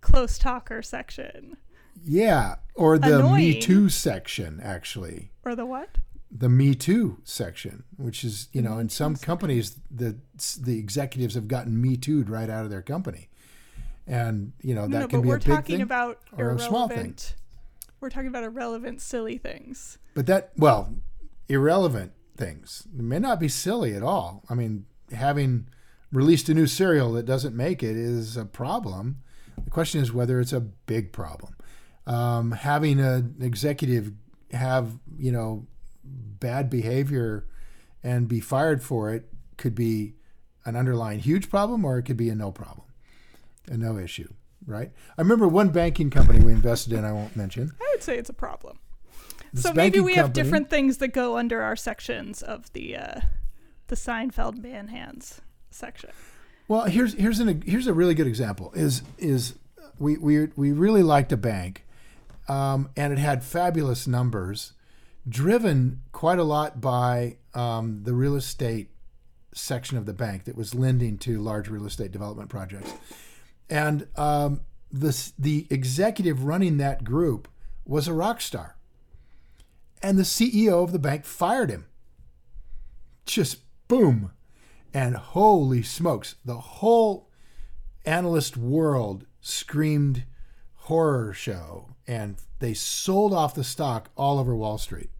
close 0.00 0.38
talker 0.38 0.82
section 0.82 1.56
yeah 2.04 2.56
or 2.74 2.98
the 2.98 3.22
me 3.22 3.60
too 3.60 3.88
section 3.88 4.60
actually 4.62 5.30
or 5.44 5.54
the 5.54 5.66
what? 5.66 5.98
the 6.34 6.48
Me 6.48 6.74
Too 6.74 7.18
section, 7.24 7.84
which 7.96 8.24
is 8.24 8.48
you 8.52 8.62
know 8.62 8.78
in 8.78 8.88
some 8.88 9.16
companies 9.16 9.76
the 9.90 10.16
the 10.60 10.78
executives 10.78 11.34
have 11.34 11.46
gotten 11.46 11.80
Me 11.80 11.96
Too'd 11.96 12.30
right 12.30 12.48
out 12.48 12.64
of 12.64 12.70
their 12.70 12.82
company, 12.82 13.28
and 14.06 14.52
you 14.62 14.74
know 14.74 14.82
that 14.88 15.00
no, 15.00 15.08
can 15.08 15.18
but 15.18 15.22
be 15.22 15.28
we're 15.28 15.36
a 15.36 15.38
big 15.38 15.48
talking 15.48 15.76
thing 15.76 15.82
about 15.82 16.20
or 16.36 16.50
a 16.50 16.58
small 16.58 16.88
thing. 16.88 17.14
We're 18.00 18.10
talking 18.10 18.28
about 18.28 18.44
irrelevant, 18.44 19.00
silly 19.00 19.38
things. 19.38 19.98
But 20.14 20.26
that 20.26 20.52
well, 20.56 20.94
irrelevant 21.48 22.12
things 22.42 22.86
it 22.96 23.02
may 23.02 23.18
not 23.18 23.38
be 23.38 23.48
silly 23.48 23.94
at 23.94 24.02
all. 24.02 24.42
I 24.48 24.54
mean, 24.54 24.86
having 25.12 25.68
released 26.12 26.48
a 26.48 26.54
new 26.54 26.66
cereal 26.66 27.12
that 27.12 27.24
doesn't 27.24 27.56
make 27.56 27.82
it 27.82 27.96
is 27.96 28.36
a 28.36 28.44
problem. 28.44 29.22
The 29.64 29.70
question 29.70 30.00
is 30.00 30.12
whether 30.12 30.40
it's 30.40 30.52
a 30.52 30.60
big 30.60 31.12
problem. 31.12 31.56
Um, 32.06 32.52
having 32.52 33.00
an 33.00 33.36
executive 33.40 34.12
have 34.50 34.98
you 35.16 35.32
know 35.32 35.66
bad 36.04 36.68
behavior 36.68 37.46
and 38.02 38.28
be 38.28 38.40
fired 38.40 38.82
for 38.82 39.14
it 39.14 39.28
could 39.56 39.74
be 39.74 40.14
an 40.64 40.76
underlying 40.76 41.20
huge 41.20 41.48
problem 41.48 41.84
or 41.84 41.98
it 41.98 42.02
could 42.02 42.16
be 42.16 42.28
a 42.28 42.34
no 42.34 42.50
problem, 42.50 42.86
a 43.70 43.76
no 43.76 43.96
issue, 43.98 44.32
right? 44.66 44.90
I 45.16 45.20
remember 45.22 45.46
one 45.46 45.70
banking 45.70 46.10
company 46.10 46.40
we 46.40 46.52
invested 46.52 46.92
in. 46.92 47.04
I 47.04 47.12
won't 47.12 47.36
mention. 47.36 47.70
I 47.80 47.88
would 47.92 48.02
say 48.02 48.18
it's 48.18 48.30
a 48.30 48.34
problem. 48.34 48.78
So 49.54 49.72
maybe 49.72 50.00
we 50.00 50.14
have 50.14 50.26
company- 50.26 50.42
different 50.42 50.70
things 50.70 50.98
that 50.98 51.08
go 51.08 51.36
under 51.36 51.60
our 51.62 51.76
sections 51.76 52.42
of 52.42 52.72
the 52.72 52.96
uh, 52.96 53.20
the 53.88 53.96
Seinfeld 53.96 54.62
man 54.62 54.88
hands 54.88 55.40
section. 55.70 56.10
Well, 56.68 56.84
here's 56.84 57.14
here's 57.14 57.38
an 57.40 57.62
here's 57.66 57.86
a 57.86 57.92
really 57.92 58.14
good 58.14 58.26
example. 58.26 58.72
Is 58.74 59.02
is 59.18 59.54
we 59.98 60.16
we 60.16 60.46
we 60.56 60.72
really 60.72 61.02
liked 61.02 61.32
a 61.32 61.36
bank, 61.36 61.84
um, 62.48 62.88
and 62.96 63.12
it 63.12 63.18
had 63.18 63.44
fabulous 63.44 64.06
numbers, 64.06 64.72
driven 65.28 66.02
quite 66.12 66.38
a 66.38 66.44
lot 66.44 66.80
by 66.80 67.36
um, 67.54 68.04
the 68.04 68.14
real 68.14 68.36
estate 68.36 68.88
section 69.54 69.98
of 69.98 70.06
the 70.06 70.14
bank 70.14 70.44
that 70.44 70.56
was 70.56 70.74
lending 70.74 71.18
to 71.18 71.38
large 71.38 71.68
real 71.68 71.84
estate 71.84 72.10
development 72.10 72.48
projects, 72.48 72.92
and 73.68 74.06
um, 74.16 74.62
the 74.90 75.30
the 75.38 75.66
executive 75.68 76.44
running 76.44 76.78
that 76.78 77.04
group 77.04 77.48
was 77.84 78.08
a 78.08 78.14
rock 78.14 78.40
star, 78.40 78.76
and 80.02 80.18
the 80.18 80.22
CEO 80.22 80.82
of 80.82 80.92
the 80.92 80.98
bank 80.98 81.24
fired 81.24 81.70
him. 81.70 81.86
Just 83.24 83.58
boom. 83.88 84.32
And 84.92 85.16
holy 85.16 85.82
smokes, 85.82 86.34
the 86.44 86.58
whole 86.58 87.30
analyst 88.04 88.56
world 88.56 89.26
screamed 89.40 90.24
horror 90.74 91.32
show 91.32 91.88
and 92.06 92.36
they 92.58 92.74
sold 92.74 93.32
off 93.32 93.54
the 93.54 93.64
stock 93.64 94.10
all 94.16 94.38
over 94.38 94.54
Wall 94.54 94.78
Street 94.78 95.10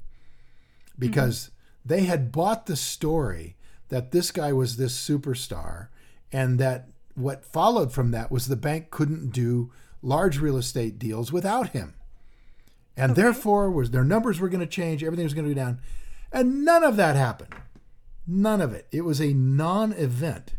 because 0.98 1.44
mm-hmm. 1.44 1.88
they 1.88 2.04
had 2.04 2.32
bought 2.32 2.66
the 2.66 2.76
story 2.76 3.56
that 3.88 4.10
this 4.10 4.30
guy 4.30 4.52
was 4.52 4.76
this 4.76 4.98
superstar 4.98 5.88
and 6.32 6.58
that 6.58 6.88
what 7.14 7.44
followed 7.44 7.92
from 7.92 8.10
that 8.10 8.30
was 8.30 8.46
the 8.46 8.56
bank 8.56 8.90
couldn't 8.90 9.30
do 9.30 9.70
large 10.02 10.38
real 10.38 10.56
estate 10.56 10.98
deals 10.98 11.32
without 11.32 11.70
him. 11.70 11.94
And 12.96 13.16
therefore 13.16 13.70
was 13.70 13.90
their 13.90 14.04
numbers 14.04 14.38
were 14.40 14.48
going 14.48 14.60
to 14.60 14.66
change, 14.66 15.02
everything 15.02 15.24
was 15.24 15.34
going 15.34 15.48
to 15.48 15.54
go 15.54 15.60
down. 15.60 15.80
And 16.32 16.64
none 16.64 16.84
of 16.84 16.96
that 16.96 17.16
happened. 17.16 17.54
None 18.26 18.60
of 18.60 18.72
it. 18.72 18.86
It 18.92 19.02
was 19.02 19.20
a 19.20 19.32
non 19.32 19.92
event 19.92 20.54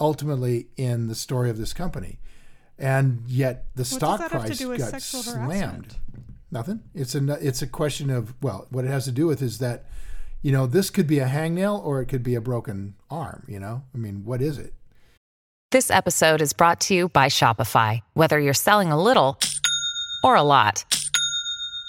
ultimately 0.00 0.68
in 0.76 1.06
the 1.08 1.14
story 1.14 1.50
of 1.50 1.58
this 1.58 1.72
company. 1.72 2.18
and 2.78 3.22
yet 3.28 3.66
the 3.74 3.82
What 3.82 3.86
stock 3.86 4.18
that 4.20 4.32
have 4.32 4.50
to 4.56 4.66
price 4.66 4.90
got 4.90 5.02
slammed. 5.02 5.36
harassment? 5.52 5.98
Nothing. 6.50 6.80
It's 6.94 7.14
a 7.14 7.32
it's 7.46 7.62
a 7.62 7.66
question 7.66 8.10
of 8.10 8.34
well, 8.42 8.66
what 8.70 8.84
it 8.84 8.88
has 8.88 9.04
to 9.04 9.12
do 9.12 9.26
with 9.26 9.40
is 9.42 9.58
that, 9.58 9.84
you 10.42 10.52
know, 10.52 10.66
this 10.66 10.90
could 10.90 11.06
be 11.06 11.18
a 11.18 11.26
hangnail 11.26 11.82
or 11.84 12.00
it 12.02 12.06
could 12.06 12.22
be 12.22 12.34
a 12.34 12.40
broken 12.40 12.94
arm. 13.10 13.44
You 13.46 13.60
know, 13.60 13.84
I 13.94 13.98
mean, 13.98 14.24
what 14.24 14.42
is 14.42 14.58
it? 14.58 14.74
This 15.70 15.90
episode 15.90 16.42
is 16.42 16.52
brought 16.52 16.80
to 16.80 16.94
you 16.94 17.08
by 17.08 17.28
Shopify. 17.28 18.00
Whether 18.14 18.38
you're 18.40 18.52
selling 18.54 18.90
a 18.92 19.00
little 19.00 19.38
or 20.24 20.34
a 20.36 20.42
lot, 20.42 20.84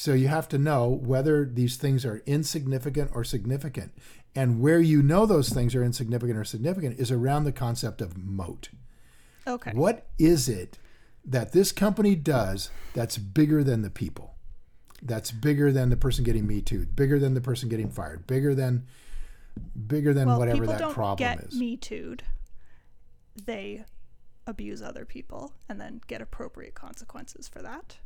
So 0.00 0.14
you 0.14 0.28
have 0.28 0.48
to 0.48 0.56
know 0.56 0.88
whether 0.88 1.44
these 1.44 1.76
things 1.76 2.06
are 2.06 2.22
insignificant 2.24 3.10
or 3.12 3.22
significant. 3.22 3.92
And 4.34 4.62
where 4.62 4.80
you 4.80 5.02
know 5.02 5.26
those 5.26 5.50
things 5.50 5.74
are 5.74 5.84
insignificant 5.84 6.38
or 6.38 6.44
significant 6.44 6.98
is 6.98 7.10
around 7.10 7.44
the 7.44 7.52
concept 7.52 8.00
of 8.00 8.16
moat. 8.16 8.70
Okay. 9.46 9.72
What 9.74 10.06
is 10.18 10.48
it 10.48 10.78
that 11.22 11.52
this 11.52 11.70
company 11.70 12.14
does 12.14 12.70
that's 12.94 13.18
bigger 13.18 13.62
than 13.62 13.82
the 13.82 13.90
people? 13.90 14.36
That's 15.02 15.30
bigger 15.32 15.70
than 15.70 15.90
the 15.90 15.98
person 15.98 16.24
getting 16.24 16.46
me 16.46 16.62
too, 16.62 16.86
bigger 16.86 17.18
than 17.18 17.34
the 17.34 17.42
person 17.42 17.68
getting 17.68 17.90
fired, 17.90 18.26
bigger 18.26 18.54
than 18.54 18.86
bigger 19.86 20.14
than 20.14 20.28
well, 20.28 20.38
whatever 20.38 20.60
people 20.60 20.72
that 20.72 20.78
don't 20.78 20.94
problem 20.94 21.18
get 21.18 21.44
is. 21.44 21.54
me 21.60 21.76
too'd. 21.76 22.22
They 23.44 23.84
abuse 24.46 24.80
other 24.80 25.04
people 25.04 25.52
and 25.68 25.78
then 25.78 26.00
get 26.06 26.22
appropriate 26.22 26.72
consequences 26.72 27.48
for 27.48 27.60
that. 27.60 27.98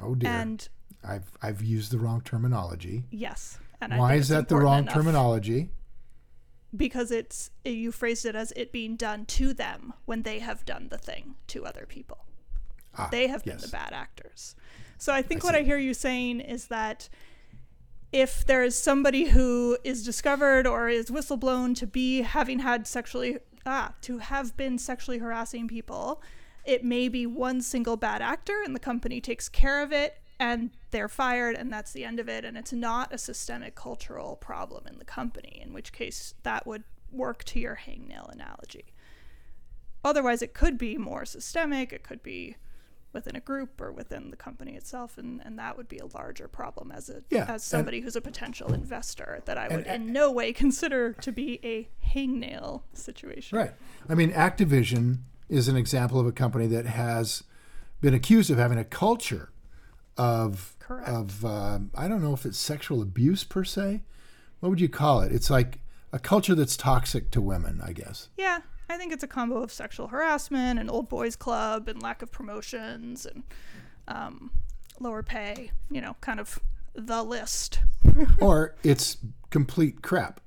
oh 0.00 0.14
dear. 0.14 0.30
And 0.30 0.68
I've 1.04 1.30
I've 1.42 1.62
used 1.62 1.92
the 1.92 1.98
wrong 1.98 2.20
terminology. 2.20 3.04
yes. 3.10 3.58
And 3.82 3.96
Why 3.96 4.14
is 4.14 4.28
that 4.28 4.48
the 4.48 4.56
wrong 4.56 4.80
enough 4.80 4.94
terminology? 4.94 5.70
Because 6.76 7.10
it's 7.10 7.50
you 7.64 7.92
phrased 7.92 8.26
it 8.26 8.36
as 8.36 8.52
it 8.54 8.72
being 8.72 8.96
done 8.96 9.24
to 9.26 9.54
them 9.54 9.94
when 10.04 10.22
they 10.22 10.38
have 10.40 10.66
done 10.66 10.88
the 10.90 10.98
thing 10.98 11.36
to 11.46 11.64
other 11.64 11.86
people. 11.88 12.18
Ah, 12.96 13.08
they 13.10 13.26
have 13.28 13.42
been 13.42 13.56
the 13.58 13.68
bad 13.68 13.92
actors. 13.94 14.54
So 14.98 15.14
I 15.14 15.22
think 15.22 15.42
I 15.42 15.46
what. 15.46 15.54
I 15.54 15.62
hear 15.62 15.78
you 15.78 15.94
saying 15.94 16.40
is 16.40 16.66
that 16.66 17.08
if 18.12 18.44
there 18.44 18.62
is 18.62 18.76
somebody 18.76 19.26
who 19.26 19.78
is 19.82 20.04
discovered 20.04 20.66
or 20.66 20.88
is 20.88 21.10
whistleblown 21.10 21.74
to 21.76 21.86
be 21.86 22.20
having 22.22 22.58
had 22.58 22.86
sexually 22.86 23.38
ah 23.64 23.94
to 24.02 24.18
have 24.18 24.56
been 24.58 24.76
sexually 24.76 25.18
harassing 25.18 25.68
people, 25.68 26.22
it 26.66 26.84
may 26.84 27.08
be 27.08 27.26
one 27.26 27.62
single 27.62 27.96
bad 27.96 28.20
actor 28.20 28.62
and 28.62 28.74
the 28.74 28.80
company 28.80 29.22
takes 29.22 29.48
care 29.48 29.82
of 29.82 29.90
it 29.90 30.18
and 30.38 30.70
they're 30.90 31.08
fired 31.08 31.56
and 31.56 31.72
that's 31.72 31.92
the 31.92 32.04
end 32.04 32.18
of 32.20 32.28
it 32.28 32.44
and 32.44 32.56
it's 32.56 32.72
not 32.72 33.12
a 33.12 33.18
systemic 33.18 33.74
cultural 33.74 34.36
problem 34.36 34.86
in 34.86 34.98
the 34.98 35.04
company 35.04 35.60
in 35.64 35.72
which 35.72 35.92
case 35.92 36.34
that 36.42 36.66
would 36.66 36.84
work 37.12 37.44
to 37.44 37.58
your 37.60 37.80
hangnail 37.86 38.30
analogy. 38.32 38.84
Otherwise 40.04 40.42
it 40.42 40.54
could 40.54 40.78
be 40.78 40.96
more 40.96 41.24
systemic, 41.24 41.92
it 41.92 42.02
could 42.02 42.22
be 42.22 42.56
within 43.12 43.34
a 43.34 43.40
group 43.40 43.80
or 43.80 43.90
within 43.90 44.30
the 44.30 44.36
company 44.36 44.76
itself 44.76 45.18
and, 45.18 45.42
and 45.44 45.58
that 45.58 45.76
would 45.76 45.88
be 45.88 45.98
a 45.98 46.06
larger 46.06 46.46
problem 46.46 46.92
as 46.92 47.10
a 47.10 47.22
Yeah, 47.30 47.42
as 47.42 47.48
and- 47.50 47.62
somebody 47.62 48.00
who's 48.00 48.14
a 48.16 48.20
potential 48.20 48.72
investor 48.72 49.42
that 49.46 49.58
I 49.58 49.68
would 49.68 49.86
And- 49.86 50.06
in 50.08 50.12
no 50.12 50.30
way 50.30 50.52
consider 50.64 51.12
to 51.14 51.32
be 51.32 51.58
a 51.64 51.88
hangnail 52.14 52.82
situation. 52.92 53.58
Right. 53.58 53.72
I 54.08 54.14
mean, 54.14 54.30
Activision 54.32 55.18
is 55.48 55.66
an 55.66 55.76
example 55.76 56.20
of 56.20 56.26
a 56.26 56.32
company 56.32 56.68
that 56.68 56.86
has 56.86 57.42
been 58.00 58.14
accused 58.14 58.50
of 58.50 58.58
having 58.58 58.78
a 58.78 58.84
culture 58.84 59.50
of 60.16 60.76
Correct. 60.90 61.08
of 61.08 61.44
um, 61.44 61.92
I 61.94 62.08
don't 62.08 62.20
know 62.20 62.34
if 62.34 62.44
it's 62.44 62.58
sexual 62.58 63.00
abuse 63.00 63.44
per 63.44 63.62
se. 63.62 64.02
What 64.58 64.70
would 64.70 64.80
you 64.80 64.88
call 64.88 65.20
it? 65.20 65.30
It's 65.30 65.48
like 65.48 65.78
a 66.12 66.18
culture 66.18 66.56
that's 66.56 66.76
toxic 66.76 67.30
to 67.30 67.40
women, 67.40 67.80
I 67.80 67.92
guess. 67.92 68.28
Yeah, 68.36 68.62
I 68.88 68.96
think 68.96 69.12
it's 69.12 69.22
a 69.22 69.28
combo 69.28 69.62
of 69.62 69.70
sexual 69.70 70.08
harassment 70.08 70.80
and 70.80 70.90
old 70.90 71.08
boys 71.08 71.36
club 71.36 71.86
and 71.86 72.02
lack 72.02 72.22
of 72.22 72.32
promotions 72.32 73.24
and 73.24 73.44
um, 74.08 74.50
lower 74.98 75.22
pay. 75.22 75.70
You 75.92 76.00
know, 76.00 76.16
kind 76.20 76.40
of 76.40 76.58
the 76.92 77.22
list. 77.22 77.78
or 78.40 78.74
it's 78.82 79.18
complete 79.50 80.02
crap. 80.02 80.40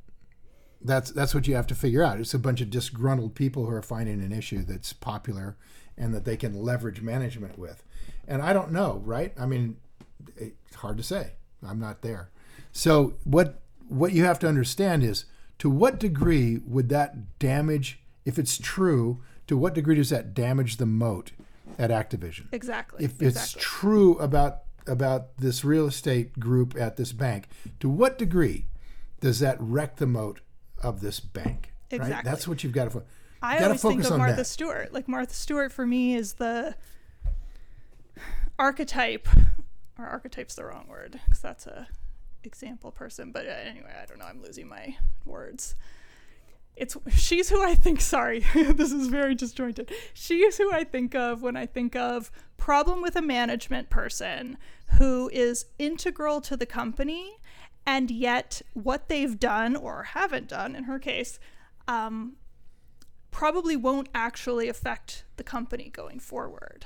That's 0.81 1.09
that's 1.09 1.33
what 1.33 1.47
you 1.47 1.55
have 1.55 1.67
to 1.67 1.75
figure 1.75 2.03
out. 2.03 2.19
It's 2.19 2.33
a 2.33 2.39
bunch 2.39 2.59
of 2.59 2.69
disgruntled 2.69 3.33
people 3.33 3.65
who 3.65 3.71
are 3.71 3.81
finding 3.81 4.21
an 4.21 4.33
issue 4.33 4.65
that's 4.65 4.91
popular 4.91 5.55
and 5.97 6.13
that 6.13 6.25
they 6.25 6.35
can 6.35 6.61
leverage 6.61 6.99
management 6.99 7.57
with. 7.57 7.81
And 8.27 8.41
I 8.41 8.51
don't 8.51 8.73
know, 8.73 9.01
right? 9.05 9.33
I 9.39 9.45
mean, 9.45 9.77
it's 10.37 10.75
hard 10.75 10.97
to 10.97 11.03
say. 11.03 11.33
I'm 11.67 11.79
not 11.79 12.01
there. 12.01 12.29
So 12.71 13.13
what 13.23 13.61
what 13.87 14.13
you 14.13 14.23
have 14.23 14.39
to 14.39 14.47
understand 14.47 15.03
is 15.03 15.25
to 15.59 15.69
what 15.69 15.99
degree 15.99 16.59
would 16.65 16.89
that 16.89 17.39
damage 17.39 17.99
if 18.25 18.39
it's 18.39 18.57
true, 18.57 19.21
to 19.47 19.57
what 19.57 19.73
degree 19.73 19.95
does 19.95 20.09
that 20.09 20.33
damage 20.33 20.77
the 20.77 20.85
moat 20.85 21.31
at 21.77 21.89
Activision? 21.89 22.45
Exactly. 22.51 23.03
if 23.03 23.21
it's 23.21 23.37
exactly. 23.37 23.61
true 23.61 24.17
about 24.17 24.59
about 24.87 25.37
this 25.37 25.63
real 25.63 25.87
estate 25.87 26.39
group 26.39 26.75
at 26.77 26.97
this 26.97 27.13
bank, 27.13 27.47
to 27.79 27.89
what 27.89 28.17
degree 28.17 28.65
does 29.21 29.39
that 29.39 29.57
wreck 29.59 29.97
the 29.97 30.07
moat 30.07 30.41
of 30.81 30.99
this 30.99 31.19
bank? 31.19 31.73
Right? 31.91 32.01
Exactly. 32.01 32.29
That's 32.29 32.47
what 32.47 32.63
you've 32.63 32.73
got 32.73 32.85
to. 32.85 32.89
Fo- 32.89 33.03
I 33.41 33.63
always 33.63 33.81
think 33.81 34.03
of 34.03 34.17
Martha 34.17 34.37
that. 34.37 34.45
Stewart. 34.45 34.93
Like 34.93 35.07
Martha 35.07 35.33
Stewart 35.33 35.71
for 35.71 35.85
me 35.85 36.15
is 36.15 36.33
the 36.33 36.75
archetype, 38.57 39.27
or 40.03 40.07
archetype's 40.07 40.55
the 40.55 40.65
wrong 40.65 40.87
word 40.87 41.19
because 41.25 41.39
that's 41.39 41.65
a 41.65 41.87
example 42.43 42.91
person. 42.91 43.31
But 43.31 43.47
uh, 43.47 43.51
anyway, 43.51 43.93
I 44.01 44.05
don't 44.05 44.19
know. 44.19 44.25
I'm 44.25 44.41
losing 44.41 44.67
my 44.67 44.97
words. 45.25 45.75
It's 46.75 46.97
she's 47.15 47.49
who 47.49 47.63
I 47.63 47.75
think. 47.75 48.01
Sorry, 48.01 48.39
this 48.53 48.91
is 48.91 49.07
very 49.07 49.35
disjointed. 49.35 49.91
She 50.13 50.39
is 50.39 50.57
who 50.57 50.71
I 50.71 50.83
think 50.83 51.15
of 51.15 51.41
when 51.41 51.55
I 51.55 51.65
think 51.65 51.95
of 51.95 52.31
problem 52.57 53.01
with 53.01 53.15
a 53.15 53.21
management 53.21 53.89
person 53.89 54.57
who 54.97 55.29
is 55.33 55.65
integral 55.77 56.41
to 56.41 56.57
the 56.57 56.65
company, 56.65 57.37
and 57.85 58.09
yet 58.09 58.61
what 58.73 59.07
they've 59.07 59.39
done 59.39 59.75
or 59.75 60.03
haven't 60.03 60.47
done 60.47 60.75
in 60.75 60.85
her 60.85 60.97
case 60.97 61.39
um, 61.87 62.37
probably 63.29 63.75
won't 63.75 64.09
actually 64.15 64.67
affect 64.67 65.25
the 65.37 65.43
company 65.43 65.89
going 65.89 66.19
forward. 66.19 66.85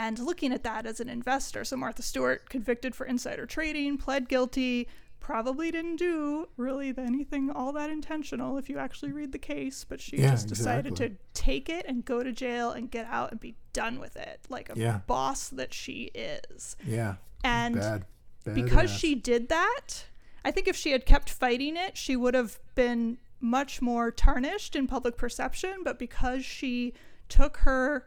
And 0.00 0.20
looking 0.20 0.52
at 0.52 0.62
that 0.62 0.86
as 0.86 1.00
an 1.00 1.08
investor, 1.08 1.64
so 1.64 1.76
Martha 1.76 2.02
Stewart 2.02 2.48
convicted 2.48 2.94
for 2.94 3.04
insider 3.04 3.46
trading, 3.46 3.98
pled 3.98 4.28
guilty, 4.28 4.86
probably 5.18 5.72
didn't 5.72 5.96
do 5.96 6.48
really 6.56 6.94
anything 6.96 7.50
all 7.50 7.72
that 7.72 7.90
intentional 7.90 8.56
if 8.58 8.68
you 8.68 8.78
actually 8.78 9.10
read 9.10 9.32
the 9.32 9.38
case, 9.40 9.84
but 9.84 10.00
she 10.00 10.18
Yeah, 10.18 10.30
just 10.30 10.46
decided 10.46 10.92
exactly. 10.92 11.16
to 11.16 11.16
take 11.34 11.68
it 11.68 11.84
and 11.88 12.04
go 12.04 12.22
to 12.22 12.30
jail 12.30 12.70
and 12.70 12.88
get 12.88 13.06
out 13.06 13.32
and 13.32 13.40
be 13.40 13.56
done 13.72 13.98
with 13.98 14.14
it, 14.16 14.46
like 14.48 14.70
a 14.70 14.78
Yeah. 14.78 15.00
boss 15.08 15.48
that 15.48 15.74
she 15.74 16.12
is. 16.14 16.76
Yeah. 16.84 17.16
And 17.42 17.74
Bad. 17.74 18.04
Because 18.44 18.90
she 18.92 19.16
did 19.16 19.48
that, 19.48 20.06
I 20.44 20.52
think 20.52 20.68
if 20.68 20.76
she 20.76 20.92
had 20.92 21.06
kept 21.06 21.28
fighting 21.28 21.76
it, 21.76 21.96
she 21.96 22.14
would 22.14 22.34
have 22.34 22.60
been 22.76 23.18
much 23.40 23.82
more 23.82 24.12
tarnished 24.12 24.76
in 24.76 24.86
public 24.86 25.16
perception. 25.16 25.82
But 25.82 25.98
because 25.98 26.44
she 26.44 26.94
took 27.28 27.58
her 27.58 28.06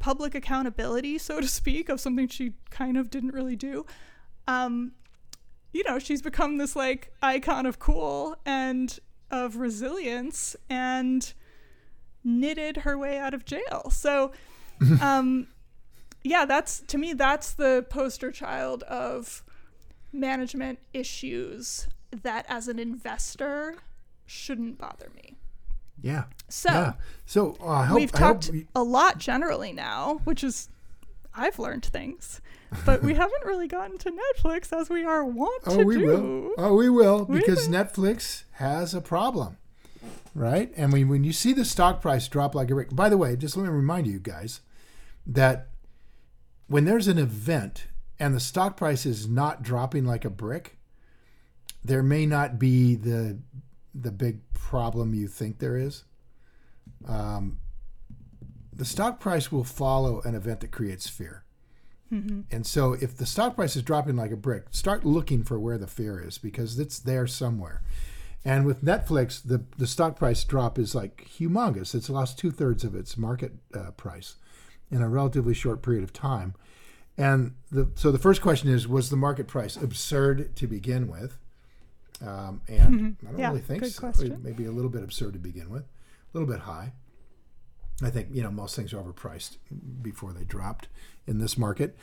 public 0.00 0.34
accountability, 0.34 1.16
so 1.18 1.40
to 1.40 1.46
speak, 1.46 1.88
of 1.88 2.00
something 2.00 2.26
she 2.26 2.54
kind 2.70 2.96
of 2.96 3.08
didn't 3.08 3.32
really 3.32 3.54
do, 3.54 3.86
um, 4.48 4.92
you 5.72 5.84
know, 5.86 6.00
she's 6.00 6.20
become 6.20 6.58
this 6.58 6.74
like 6.74 7.12
icon 7.22 7.66
of 7.66 7.78
cool 7.78 8.36
and 8.44 8.98
of 9.30 9.56
resilience 9.56 10.56
and 10.68 11.32
knitted 12.24 12.78
her 12.78 12.98
way 12.98 13.18
out 13.18 13.32
of 13.32 13.44
jail. 13.44 13.90
So, 13.90 14.32
um, 15.00 15.46
yeah, 16.24 16.44
that's 16.44 16.80
to 16.80 16.98
me, 16.98 17.12
that's 17.12 17.52
the 17.52 17.86
poster 17.88 18.32
child 18.32 18.82
of 18.84 19.44
management 20.12 20.80
issues 20.92 21.86
that 22.10 22.44
as 22.48 22.66
an 22.66 22.78
investor 22.80 23.76
shouldn't 24.26 24.78
bother 24.78 25.10
me. 25.14 25.36
Yeah. 26.02 26.24
So, 26.50 26.70
yeah. 26.70 26.92
So 27.26 27.56
uh, 27.60 27.84
hope, 27.86 27.96
We've 27.96 28.12
talked 28.12 28.50
we- 28.50 28.66
a 28.74 28.82
lot 28.82 29.18
generally 29.18 29.72
now, 29.72 30.20
which 30.24 30.42
is 30.44 30.68
I've 31.34 31.58
learned 31.58 31.84
things, 31.84 32.40
but 32.84 33.02
we 33.02 33.14
haven't 33.22 33.44
really 33.44 33.68
gotten 33.68 33.98
to 33.98 34.10
Netflix 34.10 34.72
as 34.78 34.90
we 34.90 35.04
are 35.04 35.24
wont 35.24 35.62
Oh, 35.66 35.78
to 35.78 35.84
we 35.84 35.96
do. 35.98 36.06
will. 36.06 36.50
Oh, 36.58 36.74
we 36.74 36.90
will 36.90 37.24
We 37.24 37.38
because 37.38 37.68
will. 37.68 37.74
Netflix 37.74 38.42
has 38.52 38.94
a 38.94 39.00
problem, 39.00 39.56
right? 40.34 40.72
And 40.76 40.92
when 40.92 41.08
when 41.08 41.24
you 41.24 41.32
see 41.32 41.52
the 41.52 41.64
stock 41.64 42.00
price 42.02 42.26
drop 42.28 42.54
like 42.54 42.70
a 42.70 42.74
brick. 42.74 42.94
By 42.94 43.08
the 43.08 43.16
way, 43.16 43.36
just 43.36 43.56
let 43.56 43.62
me 43.64 43.70
remind 43.70 44.06
you 44.08 44.18
guys 44.18 44.60
that 45.26 45.68
when 46.66 46.84
there's 46.84 47.08
an 47.08 47.18
event 47.18 47.86
and 48.18 48.34
the 48.34 48.40
stock 48.40 48.76
price 48.76 49.06
is 49.06 49.28
not 49.28 49.62
dropping 49.62 50.04
like 50.04 50.24
a 50.24 50.30
brick, 50.30 50.78
there 51.84 52.02
may 52.02 52.26
not 52.26 52.58
be 52.58 52.94
the 52.96 53.38
the 53.94 54.10
big 54.12 54.40
problem 54.52 55.14
you 55.14 55.26
think 55.28 55.58
there 55.58 55.76
is. 55.76 56.04
Um, 57.06 57.58
the 58.72 58.84
stock 58.84 59.20
price 59.20 59.52
will 59.52 59.64
follow 59.64 60.20
an 60.22 60.34
event 60.34 60.60
that 60.60 60.70
creates 60.70 61.08
fear. 61.08 61.44
Mm-hmm. 62.12 62.40
And 62.50 62.66
so, 62.66 62.94
if 62.94 63.16
the 63.16 63.26
stock 63.26 63.54
price 63.54 63.76
is 63.76 63.82
dropping 63.82 64.16
like 64.16 64.32
a 64.32 64.36
brick, 64.36 64.64
start 64.70 65.04
looking 65.04 65.44
for 65.44 65.60
where 65.60 65.78
the 65.78 65.86
fear 65.86 66.20
is 66.20 66.38
because 66.38 66.78
it's 66.78 66.98
there 66.98 67.26
somewhere. 67.26 67.82
And 68.44 68.64
with 68.64 68.82
Netflix, 68.84 69.42
the, 69.42 69.64
the 69.76 69.86
stock 69.86 70.16
price 70.16 70.42
drop 70.44 70.78
is 70.78 70.94
like 70.94 71.28
humongous. 71.38 71.94
It's 71.94 72.08
lost 72.08 72.38
two 72.38 72.50
thirds 72.50 72.84
of 72.84 72.94
its 72.94 73.16
market 73.16 73.52
uh, 73.74 73.90
price 73.92 74.36
in 74.90 75.02
a 75.02 75.08
relatively 75.08 75.54
short 75.54 75.82
period 75.82 76.02
of 76.02 76.12
time. 76.12 76.54
And 77.16 77.54
the, 77.70 77.90
so 77.94 78.10
the 78.10 78.18
first 78.18 78.40
question 78.40 78.70
is 78.70 78.88
Was 78.88 79.10
the 79.10 79.16
market 79.16 79.46
price 79.46 79.76
absurd 79.76 80.56
to 80.56 80.66
begin 80.66 81.08
with? 81.08 81.38
Um, 82.26 82.62
and 82.68 82.94
mm-hmm. 82.94 83.26
I 83.26 83.30
don't 83.30 83.40
yeah, 83.40 83.48
really 83.48 83.60
think 83.60 83.82
good 83.82 83.92
so. 83.92 84.00
Question. 84.00 84.40
Maybe 84.42 84.64
a 84.64 84.72
little 84.72 84.90
bit 84.90 85.02
absurd 85.02 85.34
to 85.34 85.38
begin 85.38 85.70
with, 85.70 85.84
a 86.32 86.38
little 86.38 86.52
bit 86.52 86.62
high. 86.62 86.92
I 88.02 88.10
think 88.10 88.28
you 88.32 88.42
know 88.42 88.50
most 88.50 88.76
things 88.76 88.92
are 88.92 89.02
overpriced 89.02 89.58
before 90.02 90.32
they 90.32 90.44
dropped 90.44 90.88
in 91.26 91.38
this 91.38 91.58
market. 91.58 91.96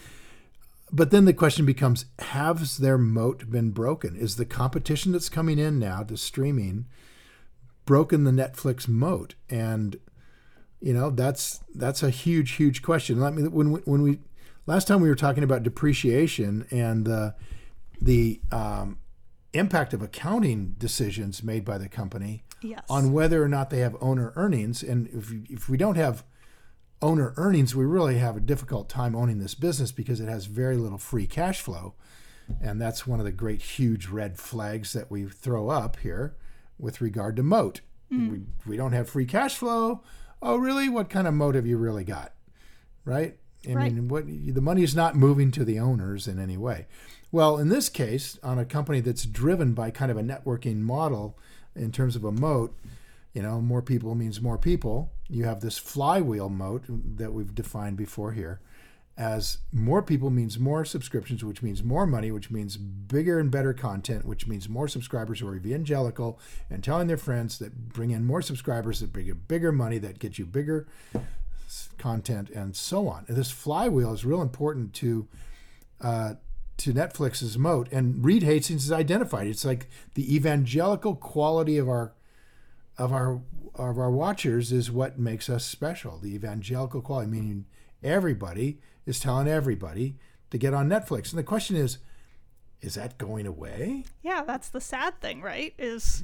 But 0.91 1.11
then 1.11 1.25
the 1.25 1.33
question 1.33 1.65
becomes: 1.65 2.05
Has 2.19 2.77
their 2.77 2.97
moat 2.97 3.49
been 3.49 3.71
broken? 3.71 4.15
Is 4.15 4.35
the 4.35 4.45
competition 4.45 5.11
that's 5.11 5.29
coming 5.29 5.59
in 5.59 5.79
now 5.79 6.03
to 6.03 6.17
streaming 6.17 6.85
broken 7.85 8.23
the 8.23 8.31
Netflix 8.31 8.87
moat? 8.87 9.35
And 9.49 9.97
you 10.79 10.93
know 10.93 11.09
that's 11.09 11.61
that's 11.73 12.03
a 12.03 12.09
huge, 12.09 12.51
huge 12.51 12.81
question. 12.81 13.19
Let 13.19 13.33
me 13.33 13.47
when 13.47 13.71
we, 13.71 13.79
when 13.81 14.01
we 14.01 14.19
last 14.65 14.87
time 14.87 15.01
we 15.01 15.09
were 15.09 15.15
talking 15.15 15.43
about 15.43 15.63
depreciation 15.63 16.67
and 16.69 17.05
the 17.05 17.35
the 17.99 18.39
um, 18.51 18.99
impact 19.53 19.93
of 19.93 20.01
accounting 20.03 20.75
decisions 20.77 21.43
made 21.43 21.65
by 21.65 21.79
the 21.79 21.89
company 21.89 22.43
yes. 22.61 22.83
on 22.89 23.11
whether 23.11 23.43
or 23.43 23.47
not 23.47 23.69
they 23.69 23.79
have 23.79 23.95
owner 24.01 24.33
earnings. 24.35 24.83
And 24.83 25.07
if, 25.07 25.31
if 25.49 25.69
we 25.69 25.77
don't 25.77 25.95
have 25.95 26.23
owner 27.01 27.33
earnings, 27.37 27.75
we 27.75 27.85
really 27.85 28.17
have 28.17 28.37
a 28.37 28.41
difficult 28.41 28.89
time 28.89 29.15
owning 29.15 29.39
this 29.39 29.55
business 29.55 29.91
because 29.91 30.19
it 30.19 30.27
has 30.27 30.45
very 30.45 30.77
little 30.77 30.97
free 30.97 31.27
cash 31.27 31.61
flow. 31.61 31.93
And 32.61 32.79
that's 32.81 33.05
one 33.05 33.19
of 33.19 33.25
the 33.25 33.31
great, 33.31 33.61
huge 33.61 34.07
red 34.07 34.37
flags 34.37 34.93
that 34.93 35.11
we 35.11 35.25
throw 35.25 35.69
up 35.69 35.97
here 35.99 36.35
with 36.79 37.01
regard 37.01 37.35
to 37.35 37.43
moat. 37.43 37.81
Mm. 38.11 38.31
We, 38.31 38.41
we 38.65 38.77
don't 38.77 38.93
have 38.93 39.09
free 39.09 39.25
cash 39.25 39.55
flow. 39.55 40.01
Oh, 40.41 40.55
really? 40.55 40.87
What 40.87 41.09
kind 41.09 41.27
of 41.27 41.33
moat 41.33 41.55
have 41.55 41.65
you 41.65 41.77
really 41.77 42.03
got? 42.03 42.33
Right? 43.03 43.37
I 43.67 43.73
right. 43.73 43.93
mean, 43.93 44.07
what 44.07 44.27
the 44.27 44.61
money 44.61 44.83
is 44.83 44.95
not 44.95 45.15
moving 45.15 45.51
to 45.51 45.65
the 45.65 45.79
owners 45.79 46.27
in 46.27 46.39
any 46.39 46.57
way. 46.57 46.87
Well, 47.31 47.57
in 47.57 47.69
this 47.69 47.89
case, 47.89 48.39
on 48.41 48.57
a 48.57 48.65
company 48.65 49.01
that's 49.01 49.25
driven 49.25 49.73
by 49.73 49.91
kind 49.91 50.11
of 50.11 50.17
a 50.17 50.23
networking 50.23 50.77
model, 50.77 51.37
in 51.77 51.91
terms 51.91 52.15
of 52.15 52.23
a 52.23 52.31
moat, 52.31 52.75
you 53.33 53.41
know, 53.41 53.61
more 53.61 53.81
people 53.81 54.15
means 54.15 54.41
more 54.41 54.57
people. 54.57 55.11
You 55.29 55.43
have 55.45 55.61
this 55.61 55.77
flywheel 55.77 56.49
moat 56.49 56.83
that 56.87 57.33
we've 57.33 57.53
defined 57.53 57.97
before 57.97 58.31
here. 58.31 58.59
As 59.17 59.57
more 59.71 60.03
people 60.03 60.29
means 60.29 60.59
more 60.59 60.85
subscriptions, 60.85 61.43
which 61.43 61.63
means 61.63 61.83
more 61.83 62.05
money, 62.05 62.31
which 62.31 62.51
means 62.51 62.77
bigger 62.77 63.39
and 63.39 63.49
better 63.49 63.73
content, 63.73 64.25
which 64.25 64.45
means 64.45 64.69
more 64.69 64.87
subscribers 64.87 65.39
who 65.39 65.47
are 65.47 65.55
evangelical 65.55 66.39
and 66.69 66.83
telling 66.83 67.07
their 67.07 67.17
friends 67.17 67.57
that 67.57 67.89
bring 67.89 68.11
in 68.11 68.25
more 68.25 68.43
subscribers 68.43 68.99
that 68.99 69.11
bring 69.11 69.25
you 69.25 69.33
bigger 69.33 69.71
money, 69.71 69.97
that 69.97 70.19
get 70.19 70.37
you 70.37 70.45
bigger 70.45 70.87
content, 71.97 72.51
and 72.51 72.75
so 72.75 73.07
on. 73.07 73.25
And 73.27 73.35
this 73.35 73.49
flywheel 73.49 74.13
is 74.13 74.23
real 74.23 74.41
important 74.41 74.93
to 74.95 75.27
uh, 75.99 76.33
to 76.77 76.93
Netflix's 76.93 77.57
moat. 77.57 77.87
And 77.91 78.23
Reed 78.23 78.43
Hastings 78.43 78.85
is 78.85 78.91
identified. 78.91 79.47
It's 79.47 79.65
like 79.65 79.87
the 80.13 80.33
evangelical 80.35 81.15
quality 81.15 81.77
of 81.77 81.89
our 81.89 82.13
of 82.97 83.11
our 83.11 83.41
of 83.75 83.99
our 83.99 84.11
watchers 84.11 84.71
is 84.71 84.91
what 84.91 85.19
makes 85.19 85.49
us 85.49 85.65
special. 85.65 86.17
The 86.17 86.33
evangelical 86.33 87.01
quality, 87.01 87.29
meaning 87.29 87.65
everybody 88.03 88.79
is 89.05 89.19
telling 89.19 89.47
everybody 89.47 90.15
to 90.49 90.57
get 90.57 90.73
on 90.73 90.89
Netflix. 90.89 91.29
And 91.31 91.39
the 91.39 91.43
question 91.43 91.75
is, 91.75 91.99
is 92.81 92.95
that 92.95 93.17
going 93.17 93.45
away? 93.45 94.05
Yeah, 94.23 94.43
that's 94.43 94.69
the 94.69 94.81
sad 94.81 95.19
thing, 95.21 95.41
right? 95.41 95.73
Is 95.77 96.23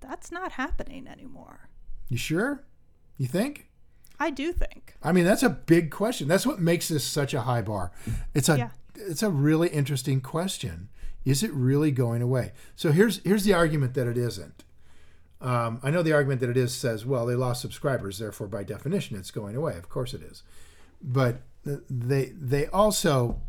that's 0.00 0.30
not 0.32 0.52
happening 0.52 1.06
anymore. 1.06 1.68
You 2.08 2.16
sure? 2.18 2.64
You 3.16 3.26
think? 3.26 3.68
I 4.18 4.30
do 4.30 4.52
think. 4.52 4.94
I 5.02 5.12
mean, 5.12 5.24
that's 5.24 5.42
a 5.42 5.48
big 5.48 5.90
question. 5.90 6.28
That's 6.28 6.46
what 6.46 6.60
makes 6.60 6.88
this 6.88 7.04
such 7.04 7.34
a 7.34 7.42
high 7.42 7.62
bar. 7.62 7.92
It's 8.34 8.48
a 8.48 8.56
Yeah. 8.58 8.70
It's 8.94 9.22
a 9.22 9.30
really 9.30 9.68
interesting 9.68 10.20
question. 10.20 10.88
Is 11.24 11.42
it 11.42 11.52
really 11.52 11.90
going 11.90 12.22
away? 12.22 12.52
So 12.74 12.92
here's 12.92 13.22
here's 13.24 13.44
the 13.44 13.54
argument 13.54 13.94
that 13.94 14.06
it 14.06 14.18
isn't. 14.18 14.64
Um, 15.40 15.80
I 15.82 15.90
know 15.90 16.02
the 16.02 16.12
argument 16.12 16.40
that 16.40 16.50
it 16.50 16.56
is 16.56 16.72
says, 16.74 17.04
well, 17.04 17.26
they 17.26 17.34
lost 17.34 17.60
subscribers, 17.60 18.18
therefore 18.18 18.46
by 18.46 18.62
definition 18.62 19.16
it's 19.16 19.30
going 19.30 19.56
away. 19.56 19.76
Of 19.76 19.88
course 19.88 20.14
it 20.14 20.22
is, 20.22 20.42
but 21.02 21.42
they 21.64 22.32
they 22.36 22.66
also 22.68 23.40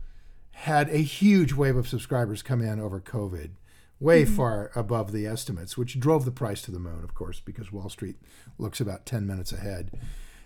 had 0.51 0.89
a 0.89 0.97
huge 0.97 1.53
wave 1.53 1.75
of 1.75 1.87
subscribers 1.87 2.43
come 2.43 2.61
in 2.61 2.79
over 2.79 2.99
COVID, 2.99 3.51
way 3.99 4.23
far 4.23 4.71
above 4.75 5.11
the 5.11 5.25
estimates, 5.25 5.77
which 5.77 5.99
drove 5.99 6.25
the 6.25 6.31
price 6.31 6.61
to 6.63 6.71
the 6.71 6.79
moon, 6.79 7.03
of 7.03 7.15
course, 7.15 7.39
because 7.39 7.71
Wall 7.71 7.89
Street 7.89 8.17
looks 8.59 8.79
about 8.79 9.05
ten 9.05 9.25
minutes 9.25 9.51
ahead. 9.51 9.91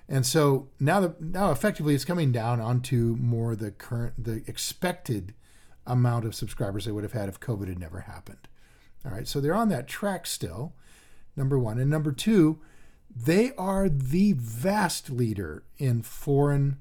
And 0.10 0.26
so 0.26 0.70
now, 0.80 1.02
the, 1.02 1.16
now 1.20 1.52
effectively, 1.52 1.94
it's 1.94 2.06
coming 2.06 2.32
down 2.32 2.62
onto 2.62 3.18
more 3.20 3.56
the 3.56 3.72
current, 3.72 4.24
the 4.24 4.44
expected 4.48 5.34
amount 5.86 6.26
of 6.26 6.34
subscribers 6.36 6.86
they 6.86 6.92
would 6.92 7.04
have 7.04 7.14
had 7.14 7.30
if 7.30 7.40
COVID 7.40 7.68
had 7.68 7.80
never 7.80 8.02
happened. 8.02 8.48
All 9.06 9.12
right, 9.12 9.28
so 9.28 9.40
they're 9.40 9.56
on 9.56 9.70
that 9.70 9.88
track 9.88 10.26
still. 10.26 10.74
Number 11.36 11.60
one, 11.60 11.78
and 11.78 11.90
number 11.90 12.12
two, 12.12 12.60
they 13.16 13.52
are 13.58 13.90
the 13.90 14.34
vast 14.34 15.10
leader 15.10 15.64
in 15.78 16.02
foreign 16.02 16.78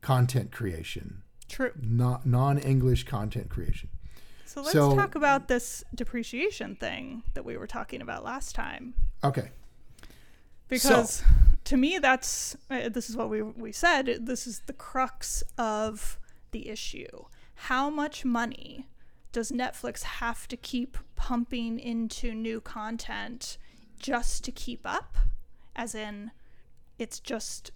content 0.00 0.50
creation, 0.50 1.22
True. 1.48 1.72
not 1.80 2.26
non-English 2.26 3.04
content 3.04 3.48
creation. 3.48 3.88
So 4.46 4.60
let's 4.60 4.72
So- 4.72 4.94
talk 4.96 5.14
about 5.14 5.48
this 5.48 5.84
depreciation 5.94 6.76
thing 6.76 7.22
that 7.34 7.44
we 7.44 7.56
were 7.56 7.66
talking 7.66 8.00
about 8.02 8.24
last 8.24 8.54
time. 8.54 8.94
Okay, 9.24 9.50
because 10.68 11.22
to 11.64 11.76
me 11.76 11.98
that's 11.98 12.56
uh, 12.70 12.88
this 12.88 13.08
is 13.08 13.16
what 13.16 13.28
we 13.30 13.42
we 13.42 13.72
said 13.72 14.18
this 14.20 14.46
is 14.46 14.62
the 14.66 14.72
crux 14.72 15.42
of 15.56 16.18
the 16.50 16.68
issue. 16.68 17.24
How 17.54 17.90
much 17.90 18.24
money 18.24 18.88
does 19.30 19.50
Netflix 19.50 20.02
have 20.02 20.46
to 20.48 20.56
keep 20.56 20.98
pumping 21.16 21.78
into 21.78 22.34
new 22.34 22.60
content 22.60 23.56
just 23.98 24.44
to 24.44 24.52
keep 24.52 24.80
up? 24.84 25.16
As 25.74 25.94
in 25.94 26.32
it's 26.98 27.20
just 27.20 27.70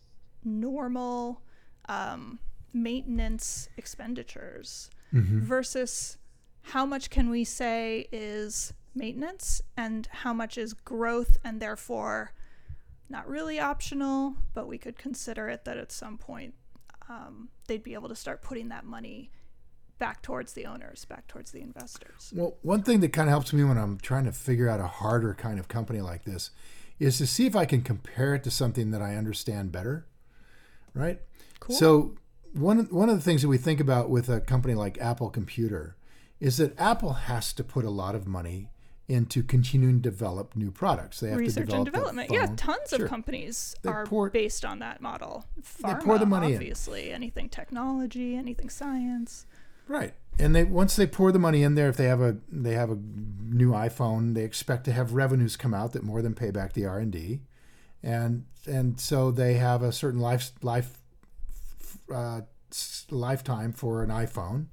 normal 0.44 1.42
um, 1.88 2.38
maintenance 2.72 3.68
expenditures 3.76 4.90
versus 5.40 6.18
how 6.62 6.84
much 6.84 7.10
can 7.10 7.30
we 7.30 7.44
say 7.44 8.06
is 8.12 8.72
maintenance 8.94 9.62
and 9.76 10.08
how 10.10 10.32
much 10.32 10.58
is 10.58 10.74
growth 10.74 11.36
and 11.44 11.60
therefore 11.60 12.32
not 13.08 13.28
really 13.28 13.60
optional, 13.60 14.34
but 14.54 14.66
we 14.66 14.78
could 14.78 14.98
consider 14.98 15.48
it 15.48 15.64
that 15.64 15.76
at 15.76 15.92
some 15.92 16.18
point 16.18 16.54
um, 17.08 17.48
they'd 17.68 17.82
be 17.82 17.94
able 17.94 18.08
to 18.08 18.16
start 18.16 18.42
putting 18.42 18.68
that 18.68 18.84
money 18.84 19.30
back 19.98 20.22
towards 20.22 20.52
the 20.52 20.66
owners, 20.66 21.04
back 21.04 21.26
towards 21.26 21.52
the 21.52 21.60
investors. 21.60 22.32
Well, 22.34 22.56
one 22.62 22.82
thing 22.82 23.00
that 23.00 23.12
kind 23.12 23.28
of 23.28 23.30
helps 23.30 23.52
me 23.52 23.64
when 23.64 23.78
I'm 23.78 23.98
trying 23.98 24.24
to 24.24 24.32
figure 24.32 24.68
out 24.68 24.80
a 24.80 24.86
harder 24.86 25.34
kind 25.34 25.58
of 25.58 25.68
company 25.68 26.00
like 26.00 26.24
this 26.24 26.50
is 26.98 27.18
to 27.18 27.26
see 27.26 27.46
if 27.46 27.56
I 27.56 27.64
can 27.64 27.82
compare 27.82 28.34
it 28.34 28.44
to 28.44 28.50
something 28.50 28.90
that 28.90 29.02
I 29.02 29.16
understand 29.16 29.72
better. 29.72 30.06
Right? 30.94 31.20
Cool. 31.60 31.76
So, 31.76 32.14
one 32.52 32.86
one 32.86 33.10
of 33.10 33.16
the 33.16 33.22
things 33.22 33.42
that 33.42 33.48
we 33.48 33.58
think 33.58 33.80
about 33.80 34.08
with 34.08 34.30
a 34.30 34.40
company 34.40 34.74
like 34.74 34.98
Apple 34.98 35.28
Computer 35.28 35.96
is 36.40 36.56
that 36.56 36.78
Apple 36.78 37.12
has 37.12 37.52
to 37.52 37.64
put 37.64 37.84
a 37.84 37.90
lot 37.90 38.14
of 38.14 38.26
money 38.26 38.70
into 39.08 39.42
continuing 39.42 39.96
to 40.02 40.10
develop 40.10 40.56
new 40.56 40.70
products. 40.70 41.20
They 41.20 41.28
have 41.28 41.36
to 41.38 41.44
Research 41.44 41.66
develop 41.66 41.86
and 41.86 41.94
development. 41.94 42.30
Yeah, 42.32 42.46
tons 42.56 42.90
Sure. 42.90 43.04
of 43.04 43.08
companies 43.10 43.76
They 43.82 43.88
are 43.90 44.04
pour- 44.04 44.30
based 44.30 44.64
on 44.64 44.80
that 44.80 45.00
model. 45.00 45.44
Pharma, 45.62 46.02
pour 46.02 46.18
the 46.18 46.26
money 46.26 46.48
in. 46.48 46.54
obviously. 46.56 47.12
Anything 47.12 47.48
technology, 47.48 48.34
anything 48.34 48.68
science. 48.68 49.46
Right. 49.88 50.14
And 50.38 50.54
they 50.56 50.64
once 50.64 50.96
they 50.96 51.06
pour 51.06 51.30
the 51.30 51.38
money 51.38 51.62
in 51.62 51.76
there, 51.76 51.88
if 51.88 51.96
they 51.96 52.06
have 52.08 52.20
a 52.20 52.38
they 52.50 52.72
have 52.74 52.90
a 52.90 52.96
new 52.96 53.70
iPhone, 53.70 54.34
they 54.34 54.42
expect 54.42 54.84
to 54.86 54.92
have 54.92 55.12
revenues 55.12 55.56
come 55.56 55.72
out 55.72 55.92
that 55.92 56.02
more 56.02 56.20
than 56.20 56.34
pay 56.34 56.50
back 56.50 56.72
the 56.72 56.84
R 56.84 56.98
and 56.98 57.12
D, 57.12 57.42
and 58.02 58.44
and 58.66 59.00
so 59.00 59.30
they 59.30 59.54
have 59.54 59.82
a 59.82 59.92
certain 59.92 60.20
life 60.20 60.50
life 60.62 60.98
uh, 62.12 62.40
lifetime 63.10 63.72
for 63.72 64.02
an 64.02 64.10
iPhone, 64.10 64.66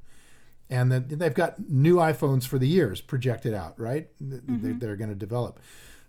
and 0.74 0.92
then 0.92 1.06
they've 1.08 1.34
got 1.34 1.70
new 1.70 1.98
iPhones 1.98 2.48
for 2.48 2.58
the 2.58 2.68
years 2.68 3.00
projected 3.00 3.54
out. 3.54 3.80
Right. 3.80 4.10
They're, 4.20 4.40
mm-hmm. 4.40 4.80
they're 4.80 4.96
going 4.96 5.10
to 5.12 5.16
develop. 5.16 5.60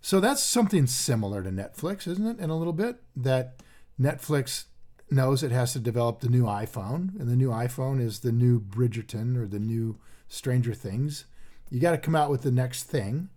So 0.00 0.20
that's 0.20 0.42
something 0.42 0.86
similar 0.86 1.42
to 1.42 1.50
Netflix, 1.50 2.06
isn't 2.06 2.26
it? 2.26 2.38
In 2.42 2.50
a 2.50 2.56
little 2.56 2.72
bit 2.72 2.96
that 3.16 3.62
Netflix 4.00 4.64
knows 5.10 5.42
it 5.42 5.50
has 5.50 5.72
to 5.74 5.78
develop 5.78 6.20
the 6.20 6.28
new 6.28 6.44
iPhone, 6.44 7.18
and 7.20 7.28
the 7.28 7.36
new 7.36 7.50
iPhone 7.50 8.00
is 8.00 8.20
the 8.20 8.32
new 8.32 8.58
Bridgerton 8.60 9.36
or 9.36 9.46
the 9.46 9.58
new 9.58 9.98
Stranger 10.28 10.74
Things, 10.74 11.26
You 11.70 11.80
got 11.80 11.92
to 11.92 11.98
come 11.98 12.14
out 12.14 12.30
with 12.30 12.42
the 12.42 12.50
next 12.50 12.84
thing 12.84 13.30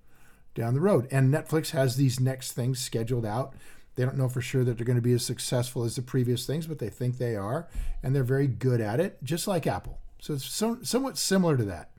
down 0.56 0.74
the 0.74 0.82
road. 0.82 1.08
And 1.12 1.34
Netflix 1.34 1.72
has 1.72 1.96
these 1.96 2.20
next 2.20 2.54
things 2.54 2.80
scheduled 2.80 3.26
out. 3.26 3.54
They 3.96 4.06
don't 4.06 4.18
know 4.18 4.30
for 4.30 4.42
sure 4.42 4.64
that 4.64 4.78
they're 4.78 4.86
going 4.86 4.98
to 4.98 5.02
be 5.02 5.14
as 5.14 5.26
successful 5.26 5.84
as 5.84 5.96
the 5.96 6.02
previous 6.02 6.46
things, 6.46 6.68
but 6.68 6.80
they 6.80 6.90
think 6.90 7.18
they 7.18 7.36
are, 7.36 7.68
and 8.04 8.16
they're 8.16 8.24
very 8.24 8.48
good 8.48 8.80
at 8.80 9.00
it, 9.00 9.24
just 9.24 9.48
like 9.48 9.66
Apple. 9.66 10.00
So 10.28 10.34
it's 10.34 10.46
so, 10.46 10.80
somewhat 10.82 11.18
similar 11.18 11.56
to 11.56 11.64
that. 11.64 11.90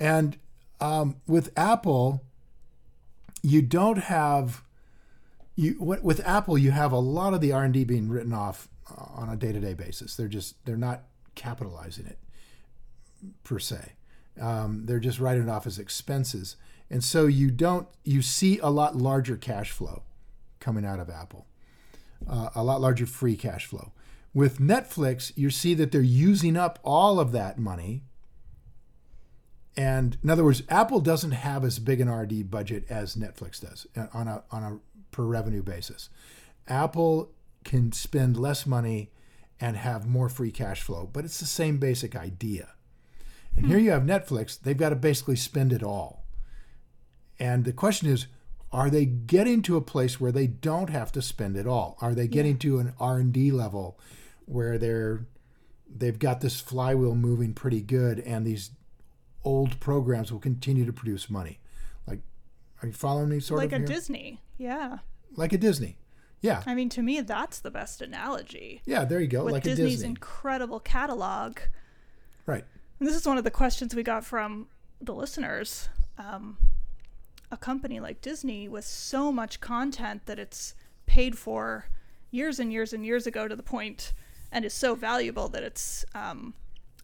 And 0.00 0.38
um, 0.80 1.16
with 1.26 1.52
Apple, 1.58 2.24
you 3.42 3.60
don't 3.60 3.98
have 3.98 4.62
you 5.54 5.76
with 5.78 6.26
Apple. 6.26 6.56
You 6.56 6.70
have 6.70 6.90
a 6.90 6.98
lot 6.98 7.34
of 7.34 7.42
the 7.42 7.52
R 7.52 7.64
and 7.64 7.74
D 7.74 7.84
being 7.84 8.08
written 8.08 8.32
off 8.32 8.66
uh, 8.90 9.04
on 9.14 9.28
a 9.28 9.36
day 9.36 9.52
to 9.52 9.60
day 9.60 9.74
basis. 9.74 10.16
They're 10.16 10.26
just 10.26 10.64
they're 10.64 10.74
not 10.74 11.02
capitalizing 11.34 12.06
it 12.06 12.18
per 13.44 13.58
se. 13.58 13.92
Um, 14.40 14.86
they're 14.86 14.98
just 14.98 15.20
writing 15.20 15.42
it 15.42 15.50
off 15.50 15.66
as 15.66 15.78
expenses, 15.78 16.56
and 16.88 17.04
so 17.04 17.26
you 17.26 17.50
don't 17.50 17.88
you 18.04 18.22
see 18.22 18.58
a 18.60 18.70
lot 18.70 18.96
larger 18.96 19.36
cash 19.36 19.70
flow 19.70 20.02
coming 20.60 20.86
out 20.86 20.98
of 20.98 21.10
Apple, 21.10 21.44
uh, 22.26 22.48
a 22.54 22.64
lot 22.64 22.80
larger 22.80 23.04
free 23.04 23.36
cash 23.36 23.66
flow. 23.66 23.92
With 24.34 24.58
Netflix, 24.58 25.32
you 25.36 25.50
see 25.50 25.74
that 25.74 25.92
they're 25.92 26.00
using 26.00 26.56
up 26.56 26.78
all 26.82 27.20
of 27.20 27.32
that 27.32 27.58
money. 27.58 28.02
And 29.76 30.16
in 30.22 30.30
other 30.30 30.44
words, 30.44 30.62
Apple 30.68 31.00
doesn't 31.00 31.32
have 31.32 31.64
as 31.64 31.78
big 31.78 32.00
an 32.00 32.08
R&D 32.08 32.44
budget 32.44 32.84
as 32.88 33.16
Netflix 33.16 33.60
does 33.60 33.86
uh, 33.96 34.06
on 34.12 34.28
a 34.28 34.44
on 34.50 34.62
a 34.62 34.78
per 35.10 35.24
revenue 35.24 35.62
basis. 35.62 36.08
Apple 36.68 37.30
can 37.64 37.92
spend 37.92 38.36
less 38.36 38.66
money 38.66 39.10
and 39.60 39.76
have 39.76 40.06
more 40.06 40.28
free 40.28 40.50
cash 40.50 40.82
flow, 40.82 41.08
but 41.12 41.24
it's 41.24 41.38
the 41.38 41.46
same 41.46 41.78
basic 41.78 42.16
idea. 42.16 42.70
And 43.56 43.66
here 43.66 43.78
you 43.78 43.90
have 43.90 44.02
Netflix, 44.02 44.60
they've 44.60 44.76
got 44.76 44.90
to 44.90 44.96
basically 44.96 45.36
spend 45.36 45.72
it 45.72 45.82
all. 45.82 46.24
And 47.38 47.64
the 47.64 47.72
question 47.72 48.08
is, 48.08 48.26
are 48.72 48.88
they 48.88 49.04
getting 49.04 49.62
to 49.62 49.76
a 49.76 49.82
place 49.82 50.18
where 50.20 50.32
they 50.32 50.46
don't 50.46 50.90
have 50.90 51.12
to 51.12 51.22
spend 51.22 51.56
it 51.56 51.66
all? 51.66 51.96
Are 52.00 52.14
they 52.14 52.26
getting 52.26 52.56
to 52.58 52.78
an 52.78 52.94
R&D 52.98 53.52
level 53.52 53.98
where 54.52 54.78
they're 54.78 55.26
they've 55.94 56.18
got 56.18 56.40
this 56.40 56.60
flywheel 56.60 57.14
moving 57.14 57.52
pretty 57.54 57.80
good 57.82 58.18
and 58.20 58.46
these 58.46 58.70
old 59.44 59.78
programs 59.80 60.32
will 60.32 60.38
continue 60.40 60.84
to 60.86 60.92
produce 60.92 61.28
money? 61.30 61.60
Like 62.06 62.20
are 62.82 62.86
you 62.86 62.92
following 62.92 63.28
me 63.28 63.40
sort 63.40 63.58
like 63.58 63.72
of 63.72 63.74
a 63.74 63.78
here? 63.78 63.86
Disney. 63.86 64.40
Yeah. 64.58 64.98
like 65.36 65.52
a 65.52 65.58
Disney. 65.58 65.98
Yeah. 66.40 66.62
I 66.66 66.74
mean, 66.74 66.88
to 66.90 67.02
me, 67.02 67.20
that's 67.20 67.60
the 67.60 67.70
best 67.70 68.02
analogy. 68.02 68.82
Yeah, 68.84 69.04
there 69.04 69.20
you 69.20 69.28
go. 69.28 69.44
With 69.44 69.52
like 69.52 69.64
a 69.64 69.70
Disney's 69.70 69.92
Disney. 69.98 70.08
incredible 70.08 70.80
catalog. 70.80 71.58
right. 72.46 72.64
And 72.98 73.08
this 73.08 73.16
is 73.16 73.26
one 73.26 73.38
of 73.38 73.44
the 73.44 73.50
questions 73.50 73.94
we 73.94 74.02
got 74.02 74.24
from 74.24 74.66
the 75.00 75.14
listeners. 75.14 75.88
Um, 76.18 76.58
a 77.50 77.56
company 77.56 78.00
like 78.00 78.20
Disney 78.20 78.68
with 78.68 78.84
so 78.84 79.30
much 79.30 79.60
content 79.60 80.26
that 80.26 80.38
it's 80.38 80.74
paid 81.06 81.38
for 81.38 81.86
years 82.30 82.58
and 82.58 82.72
years 82.72 82.92
and 82.92 83.04
years 83.04 83.26
ago 83.26 83.46
to 83.46 83.54
the 83.54 83.62
point 83.62 84.12
and 84.52 84.64
is 84.64 84.74
so 84.74 84.94
valuable 84.94 85.48
that 85.48 85.62
it's 85.64 86.04
um, 86.14 86.54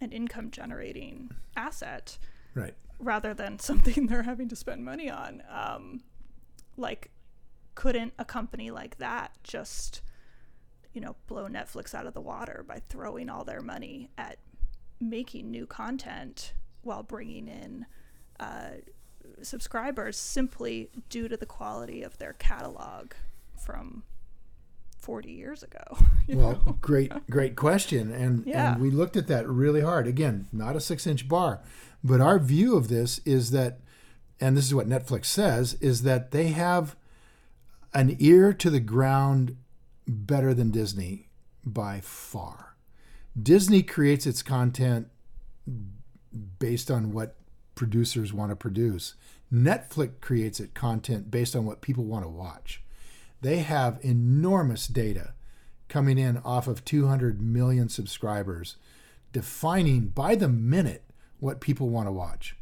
an 0.00 0.12
income 0.12 0.50
generating 0.50 1.30
asset 1.56 2.18
Right. 2.54 2.74
rather 3.00 3.34
than 3.34 3.58
something 3.70 4.06
they're 4.06 4.22
having 4.22 4.48
to 4.48 4.56
spend 4.56 4.84
money 4.84 5.10
on. 5.10 5.42
Um, 5.50 6.02
like, 6.76 7.10
couldn't 7.74 8.12
a 8.18 8.24
company 8.24 8.70
like 8.70 8.98
that 8.98 9.32
just, 9.42 10.02
you 10.92 11.00
know, 11.00 11.16
blow 11.26 11.46
Netflix 11.48 11.94
out 11.94 12.06
of 12.06 12.14
the 12.14 12.20
water 12.20 12.64
by 12.66 12.80
throwing 12.88 13.28
all 13.30 13.44
their 13.44 13.62
money 13.62 14.10
at 14.18 14.38
making 15.00 15.50
new 15.50 15.66
content 15.66 16.52
while 16.82 17.02
bringing 17.02 17.48
in 17.48 17.86
uh, 18.40 18.70
subscribers 19.42 20.16
simply 20.16 20.90
due 21.08 21.28
to 21.28 21.36
the 21.36 21.46
quality 21.46 22.02
of 22.02 22.18
their 22.18 22.32
catalog 22.34 23.12
from 23.64 24.02
40 24.98 25.30
years 25.32 25.62
ago? 25.62 25.82
Well, 26.28 26.60
know? 26.66 26.72
great, 26.82 27.10
great 27.30 27.56
question, 27.56 28.12
and 28.12 28.44
Yeah. 28.46 28.72
and 28.74 28.82
we 28.82 28.90
looked 28.90 29.16
at 29.16 29.28
that 29.28 29.48
really 29.48 29.80
hard. 29.80 30.06
Again, 30.06 30.46
not 30.52 30.76
a 30.76 30.80
six-inch 30.80 31.26
bar, 31.26 31.60
but 32.04 32.20
our 32.20 32.38
view 32.38 32.76
of 32.76 32.88
this 32.88 33.20
is 33.24 33.50
that, 33.52 33.80
and 34.38 34.54
this 34.54 34.66
is 34.66 34.74
what 34.74 34.86
Netflix 34.88 35.24
says, 35.24 35.74
is 35.80 36.02
that 36.02 36.30
they 36.32 36.48
have 36.48 36.96
an 37.94 38.14
ear 38.18 38.52
to 38.52 38.68
the 38.68 38.78
ground 38.80 39.56
better 40.06 40.52
than 40.52 40.70
Disney 40.70 41.28
by 41.64 42.00
far. 42.00 42.76
Disney 43.40 43.82
creates 43.82 44.26
its 44.26 44.42
content 44.42 45.08
based 46.58 46.90
on 46.90 47.12
what 47.12 47.36
producers 47.74 48.32
want 48.34 48.50
to 48.50 48.56
produce. 48.56 49.14
Netflix 49.52 50.20
creates 50.20 50.60
its 50.60 50.72
content 50.74 51.30
based 51.30 51.56
on 51.56 51.64
what 51.64 51.80
people 51.80 52.04
want 52.04 52.24
to 52.24 52.28
watch. 52.28 52.82
They 53.40 53.58
have 53.58 53.98
enormous 54.02 54.86
data 54.86 55.34
coming 55.88 56.18
in 56.18 56.38
off 56.38 56.68
of 56.68 56.84
200 56.84 57.40
million 57.40 57.88
subscribers, 57.88 58.76
defining 59.32 60.08
by 60.08 60.34
the 60.34 60.48
minute 60.48 61.04
what 61.40 61.60
people 61.60 61.88
want 61.88 62.08
to 62.08 62.12
watch, 62.12 62.56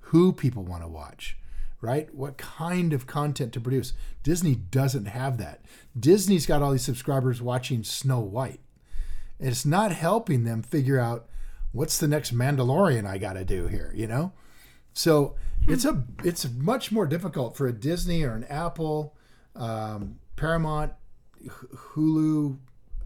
who 0.00 0.32
people 0.32 0.62
want 0.62 0.82
to 0.82 0.88
watch, 0.88 1.36
right? 1.80 2.12
What 2.14 2.36
kind 2.38 2.92
of 2.92 3.06
content 3.06 3.52
to 3.54 3.60
produce. 3.60 3.92
Disney 4.22 4.54
doesn't 4.54 5.06
have 5.06 5.38
that. 5.38 5.64
Disney's 5.98 6.46
got 6.46 6.62
all 6.62 6.72
these 6.72 6.82
subscribers 6.82 7.42
watching 7.42 7.82
Snow 7.82 8.20
White. 8.20 8.60
It's 9.38 9.64
not 9.64 9.92
helping 9.92 10.44
them 10.44 10.62
figure 10.62 10.98
out 10.98 11.26
what's 11.72 11.98
the 11.98 12.08
next 12.08 12.34
Mandalorian 12.34 13.06
I 13.06 13.18
got 13.18 13.34
to 13.34 13.44
do 13.44 13.66
here, 13.66 13.92
you 13.94 14.06
know? 14.06 14.32
So 14.92 15.36
it's 15.66 15.84
a 15.84 16.04
it's 16.24 16.48
much 16.50 16.92
more 16.92 17.06
difficult 17.06 17.56
for 17.56 17.66
a 17.66 17.72
Disney 17.72 18.22
or 18.22 18.34
an 18.34 18.44
Apple, 18.44 19.14
um, 19.56 20.18
Paramount, 20.36 20.92
Hulu, 21.94 22.58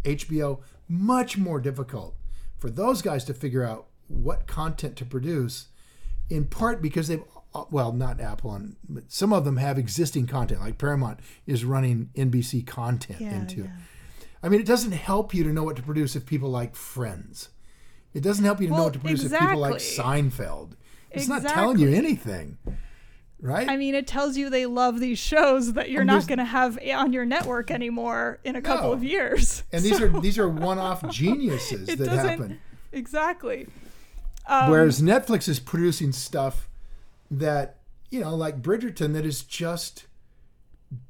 HBO. 0.04 0.60
Much 0.88 1.38
more 1.38 1.60
difficult 1.60 2.14
for 2.58 2.68
those 2.70 3.02
guys 3.02 3.24
to 3.24 3.34
figure 3.34 3.64
out 3.64 3.86
what 4.08 4.46
content 4.46 4.96
to 4.96 5.04
produce. 5.04 5.68
In 6.30 6.46
part 6.46 6.80
because 6.80 7.08
they've 7.08 7.22
well, 7.70 7.92
not 7.92 8.20
Apple, 8.20 8.52
and 8.52 8.76
but 8.88 9.12
some 9.12 9.32
of 9.32 9.44
them 9.44 9.58
have 9.58 9.78
existing 9.78 10.26
content. 10.26 10.60
Like 10.60 10.78
Paramount 10.78 11.20
is 11.46 11.64
running 11.64 12.10
NBC 12.16 12.66
content 12.66 13.20
Yeah, 13.20 13.34
into. 13.34 13.62
yeah. 13.62 13.76
I 14.42 14.48
mean, 14.48 14.60
it 14.60 14.66
doesn't 14.66 14.92
help 14.92 15.32
you 15.32 15.44
to 15.44 15.52
know 15.52 15.62
what 15.62 15.76
to 15.76 15.82
produce 15.82 16.16
if 16.16 16.26
people 16.26 16.50
like 16.50 16.74
Friends. 16.74 17.48
It 18.12 18.22
doesn't 18.22 18.44
help 18.44 18.60
you 18.60 18.68
to 18.68 18.74
know 18.74 18.84
what 18.84 18.92
to 18.92 18.98
produce 18.98 19.24
if 19.24 19.38
people 19.38 19.58
like. 19.58 19.76
Seinfeld. 19.76 20.72
It's 21.10 21.28
not 21.28 21.42
telling 21.42 21.78
you 21.78 21.90
anything, 21.92 22.58
right? 23.44 23.68
I 23.68 23.76
mean, 23.76 23.94
it 23.94 24.06
tells 24.06 24.36
you 24.36 24.50
they 24.50 24.66
love 24.66 24.98
these 24.98 25.18
shows 25.18 25.74
that 25.74 25.90
you're 25.90 26.00
And 26.00 26.08
not 26.08 26.26
going 26.26 26.38
to 26.38 26.44
have 26.44 26.78
on 26.94 27.12
your 27.12 27.24
network 27.26 27.70
anymore 27.70 28.40
in 28.42 28.56
a 28.56 28.62
couple 28.62 28.92
of 28.92 29.04
years. 29.04 29.62
and 29.72 29.84
these 29.84 30.00
are 30.00 30.08
these 30.20 30.38
are 30.38 30.48
one-off 30.48 31.08
geniuses 31.10 31.86
that 31.96 32.08
happen. 32.08 32.58
exactly. 32.90 33.68
Um, 34.46 34.70
Whereas 34.70 35.00
Netflix 35.00 35.48
is 35.48 35.60
producing 35.60 36.10
stuff 36.12 36.68
that 37.30 37.78
you 38.10 38.20
know, 38.20 38.34
like 38.34 38.62
Bridgerton, 38.62 39.12
that 39.14 39.26
is 39.26 39.42
just 39.42 40.06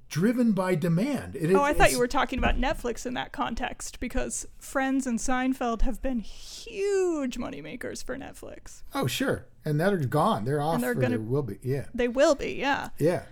driven 0.09 0.53
by 0.53 0.75
demand. 0.75 1.37
It, 1.37 1.55
Oh, 1.55 1.63
I 1.63 1.75
thought 1.75 1.91
you 1.91 1.99
were 1.99 2.09
talking 2.09 2.39
about 2.39 2.57
Netflix 2.57 3.05
in 3.05 3.15
that 3.15 3.33
context 3.33 4.01
because 4.01 4.47
Friends 4.59 5.07
and 5.07 5.19
Seinfeld 5.19 5.83
have 5.83 6.01
been 6.01 6.21
huge 6.21 7.37
moneymakers 7.37 8.03
for 8.03 8.17
Netflix. 8.17 8.83
Oh, 8.95 9.07
sure, 9.07 9.47
and 9.65 9.81
that 9.81 9.93
are 9.93 9.99
gone. 9.99 10.45
They're 10.45 10.61
off. 10.61 10.81
they're 10.81 10.93
or 10.93 10.95
gonna- 10.95 11.19
they 11.19 11.25
will 11.25 11.43
be. 11.43 11.59
Yeah. 11.63 11.87
They 11.95 12.09
will 12.09 12.35
be, 12.35 12.53
yeah. 12.53 12.91
Yeah. 12.99 13.25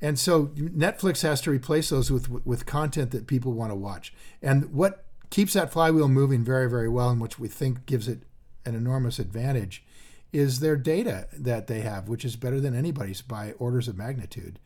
And 0.00 0.18
so 0.18 0.46
Netflix 0.46 1.22
has 1.22 1.40
to 1.42 1.50
replace 1.50 1.90
those 1.90 2.10
with 2.10 2.28
with 2.44 2.66
content 2.66 3.12
that 3.12 3.26
people 3.26 3.52
want 3.52 3.70
to 3.70 3.76
watch. 3.76 4.12
And 4.42 4.72
what 4.72 5.04
keeps 5.30 5.52
that 5.52 5.72
flywheel 5.72 6.08
moving 6.08 6.44
very 6.44 6.68
very 6.68 6.88
well 6.88 7.08
and 7.10 7.20
which 7.20 7.38
we 7.38 7.48
think 7.48 7.86
gives 7.86 8.08
it 8.08 8.24
an 8.64 8.74
enormous 8.74 9.18
advantage 9.18 9.84
is 10.32 10.60
their 10.60 10.76
data 10.76 11.28
that 11.32 11.66
they 11.66 11.80
have, 11.80 12.08
which 12.08 12.24
is 12.24 12.36
better 12.36 12.60
than 12.60 12.74
anybody's 12.74 13.22
by 13.22 13.52
orders 13.58 13.86
of 13.86 13.96
magnitude. 13.96 14.58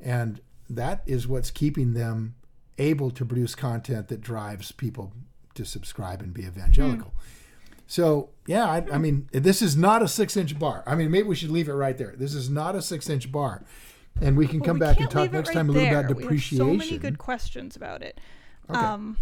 And 0.00 0.40
that 0.68 1.02
is 1.06 1.28
what's 1.28 1.50
keeping 1.50 1.94
them 1.94 2.34
able 2.78 3.10
to 3.10 3.24
produce 3.24 3.54
content 3.54 4.08
that 4.08 4.20
drives 4.20 4.72
people 4.72 5.12
to 5.54 5.64
subscribe 5.64 6.20
and 6.20 6.34
be 6.34 6.42
hmm. 6.42 6.48
evangelical. 6.48 7.14
So 7.86 8.30
yeah, 8.46 8.64
I, 8.66 8.84
I 8.92 8.98
mean, 8.98 9.28
this 9.32 9.62
is 9.62 9.76
not 9.76 10.02
a 10.02 10.08
six-inch 10.08 10.58
bar. 10.58 10.82
I 10.86 10.94
mean, 10.94 11.10
maybe 11.10 11.28
we 11.28 11.34
should 11.34 11.50
leave 11.50 11.68
it 11.68 11.74
right 11.74 11.96
there. 11.96 12.14
This 12.16 12.34
is 12.34 12.50
not 12.50 12.74
a 12.74 12.82
six-inch 12.82 13.30
bar, 13.32 13.64
and 14.20 14.36
we 14.36 14.46
can 14.46 14.60
Well, 14.60 14.66
come 14.66 14.76
we 14.76 14.80
back 14.80 15.00
and 15.00 15.10
talk 15.10 15.32
next 15.32 15.48
right 15.48 15.54
time 15.54 15.68
a 15.68 15.72
little 15.72 15.88
there. 15.88 16.00
about 16.00 16.08
We 16.16 16.22
have 16.22 16.22
depreciation. 16.22 16.58
so 16.58 16.74
many 16.74 16.98
good 16.98 17.18
questions 17.18 17.76
about 17.76 18.02
it. 18.02 18.20
Okay. 18.70 18.78
Um, 18.78 19.18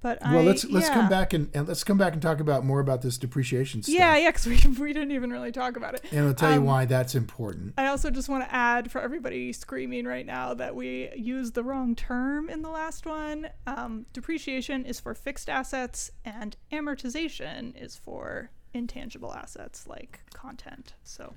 but 0.00 0.24
I, 0.24 0.34
well, 0.34 0.42
let's 0.44 0.64
let's 0.64 0.88
yeah. 0.88 0.94
come 0.94 1.08
back 1.08 1.32
and, 1.32 1.50
and 1.54 1.68
let's 1.68 1.84
come 1.84 1.98
back 1.98 2.12
and 2.12 2.22
talk 2.22 2.40
about 2.40 2.64
more 2.64 2.80
about 2.80 3.02
this 3.02 3.18
depreciation 3.18 3.82
stuff. 3.82 3.94
Yeah, 3.94 4.16
yeah, 4.16 4.30
because 4.30 4.46
we, 4.46 4.56
we 4.80 4.92
didn't 4.92 5.12
even 5.12 5.30
really 5.30 5.52
talk 5.52 5.76
about 5.76 5.94
it. 5.94 6.04
and 6.10 6.26
I'll 6.26 6.34
tell 6.34 6.50
you 6.52 6.58
Um, 6.58 6.64
why 6.64 6.84
that's 6.86 7.14
important. 7.14 7.74
I 7.76 7.86
also 7.86 8.10
just 8.10 8.28
want 8.28 8.44
to 8.44 8.54
add 8.54 8.90
for 8.90 9.00
everybody 9.00 9.52
screaming 9.52 10.06
right 10.06 10.24
now 10.26 10.54
that 10.54 10.74
we 10.74 11.10
used 11.16 11.54
the 11.54 11.62
wrong 11.62 11.94
term 11.94 12.48
in 12.48 12.62
the 12.62 12.70
last 12.70 13.06
one. 13.06 13.50
Um, 13.66 14.06
depreciation 14.12 14.84
is 14.86 14.98
for 14.98 15.14
fixed 15.14 15.48
assets, 15.48 16.10
and 16.24 16.56
amortization 16.72 17.80
is 17.80 17.96
for 17.96 18.50
intangible 18.74 19.32
assets 19.34 19.86
like 19.86 20.20
content. 20.32 20.94
So 21.04 21.34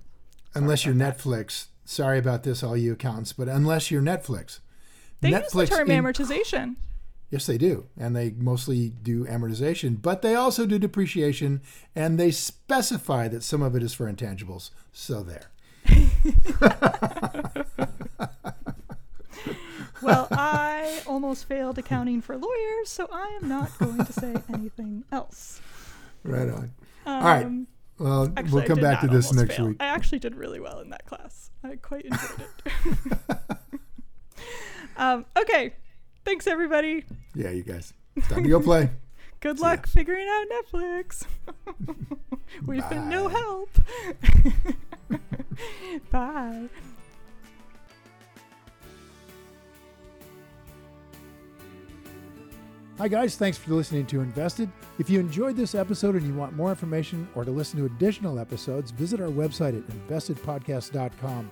unless 0.54 0.86
you're 0.86 0.96
Netflix, 0.96 1.68
sorry 1.84 2.18
about 2.18 2.44
this, 2.44 2.64
all 2.64 2.78
you 2.78 2.94
accountants, 2.94 3.34
but 3.34 3.48
unless 3.48 3.92
you're 3.92 4.02
Netflix, 4.02 4.60
they 5.22 5.30
use 5.32 5.52
the 5.52 5.68
term 5.68 5.92
in- 5.92 6.04
amortization. 6.04 6.76
Yes, 7.30 7.46
they 7.46 7.58
do. 7.58 7.88
And 7.98 8.16
they 8.16 8.32
mostly 8.32 8.90
do 8.90 9.26
amortization, 9.26 10.02
but 10.02 10.22
they 10.22 10.36
also 10.36 10.66
do 10.66 10.80
depreciation 10.80 11.62
and 11.96 12.20
they 12.20 12.32
specify 12.32 13.28
that 13.28 13.44
some 13.44 13.62
of 13.62 13.76
it 13.76 13.84
is 13.84 13.94
for 13.94 14.12
intangibles. 14.12 14.70
So 14.92 15.24
there. 15.24 15.52
well, 20.02 20.28
I 20.32 21.02
almost 21.06 21.48
failed 21.48 21.78
accounting 21.78 22.22
for 22.22 22.38
lawyers, 22.38 22.90
so 22.90 23.08
I 23.12 23.38
am 23.42 23.50
not 23.50 23.78
going 23.80 24.06
to 24.06 24.14
say 24.14 24.36
anything 24.54 25.04
else. 25.12 25.62
Right 26.24 26.50
on. 26.50 26.72
Um, 27.06 27.14
All 27.16 27.22
right. 27.22 27.48
Well, 27.98 28.34
actually, 28.36 28.54
we'll 28.54 28.64
come 28.64 28.80
back 28.80 29.02
to 29.02 29.08
this 29.08 29.32
next 29.34 29.56
fail. 29.56 29.68
week. 29.68 29.78
I 29.80 29.86
actually 29.86 30.20
did 30.20 30.36
really 30.36 30.60
well 30.60 30.80
in 30.80 30.90
that 30.90 31.06
class. 31.06 31.52
I 31.64 31.76
quite 31.78 32.06
enjoyed 32.06 32.48
it. 32.66 33.58
um, 34.98 35.26
okay. 35.38 35.74
Thanks, 36.26 36.48
everybody. 36.48 37.06
Yeah, 37.36 37.52
you 37.52 37.64
guys. 37.64 37.94
It's 38.16 38.28
time 38.28 38.44
to 38.44 38.50
go 38.50 38.60
play. 38.60 38.90
Good 39.42 39.60
luck 39.60 39.86
figuring 39.86 40.28
out 40.28 40.48
Netflix. 40.50 41.26
We've 42.66 42.82
Bye. 42.82 42.90
been 42.90 43.10
no 43.10 43.28
help. 43.28 43.70
Bye. 46.12 46.68
Hi, 52.98 53.08
guys. 53.10 53.36
Thanks 53.36 53.58
for 53.58 53.74
listening 53.74 54.08
to 54.08 54.22
Invested. 54.22 54.72
If 54.98 55.10
you 55.10 55.20
enjoyed 55.20 55.56
this 55.58 55.76
episode 55.76 56.16
and 56.16 56.26
you 56.26 56.34
want 56.34 56.54
more 56.54 56.70
information 56.70 57.28
or 57.36 57.44
to 57.44 57.52
listen 57.52 57.78
to 57.80 57.86
additional 57.86 58.40
episodes, 58.40 58.90
visit 58.90 59.20
our 59.22 59.28
website 59.28 59.78
at 59.78 59.86
investedpodcast.com 60.08 61.52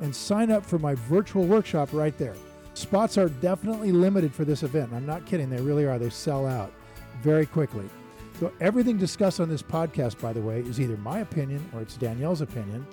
and 0.00 0.16
sign 0.16 0.50
up 0.50 0.64
for 0.64 0.78
my 0.78 0.94
virtual 0.94 1.44
workshop 1.44 1.90
right 1.92 2.16
there. 2.16 2.36
Spots 2.78 3.18
are 3.18 3.28
definitely 3.28 3.90
limited 3.90 4.32
for 4.32 4.44
this 4.44 4.62
event. 4.62 4.92
I'm 4.92 5.04
not 5.04 5.26
kidding, 5.26 5.50
they 5.50 5.60
really 5.60 5.84
are. 5.84 5.98
They 5.98 6.10
sell 6.10 6.46
out 6.46 6.72
very 7.22 7.44
quickly. 7.44 7.90
So, 8.38 8.52
everything 8.60 8.96
discussed 8.96 9.40
on 9.40 9.48
this 9.48 9.64
podcast, 9.64 10.20
by 10.20 10.32
the 10.32 10.40
way, 10.40 10.60
is 10.60 10.78
either 10.78 10.96
my 10.98 11.18
opinion 11.18 11.68
or 11.74 11.80
it's 11.80 11.96
Danielle's 11.96 12.40
opinion. 12.40 12.86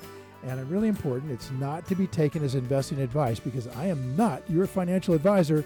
And 0.43 0.71
really 0.71 0.87
important, 0.87 1.31
it's 1.31 1.51
not 1.51 1.87
to 1.87 1.93
be 1.93 2.07
taken 2.07 2.43
as 2.43 2.55
investing 2.55 2.99
advice 2.99 3.39
because 3.39 3.67
I 3.67 3.85
am 3.85 4.15
not 4.15 4.41
your 4.49 4.65
financial 4.65 5.13
advisor 5.13 5.63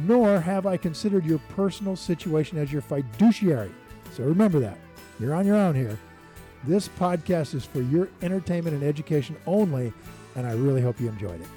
nor 0.00 0.38
have 0.38 0.66
I 0.66 0.76
considered 0.76 1.24
your 1.24 1.38
personal 1.56 1.96
situation 1.96 2.58
as 2.58 2.70
your 2.70 2.82
fiduciary. 2.82 3.72
So 4.12 4.24
remember 4.24 4.60
that. 4.60 4.76
You're 5.18 5.34
on 5.34 5.46
your 5.46 5.56
own 5.56 5.74
here. 5.74 5.98
This 6.64 6.90
podcast 6.90 7.54
is 7.54 7.64
for 7.64 7.80
your 7.80 8.10
entertainment 8.20 8.76
and 8.76 8.84
education 8.84 9.34
only, 9.46 9.94
and 10.36 10.46
I 10.46 10.52
really 10.52 10.82
hope 10.82 11.00
you 11.00 11.08
enjoyed 11.08 11.40
it. 11.40 11.48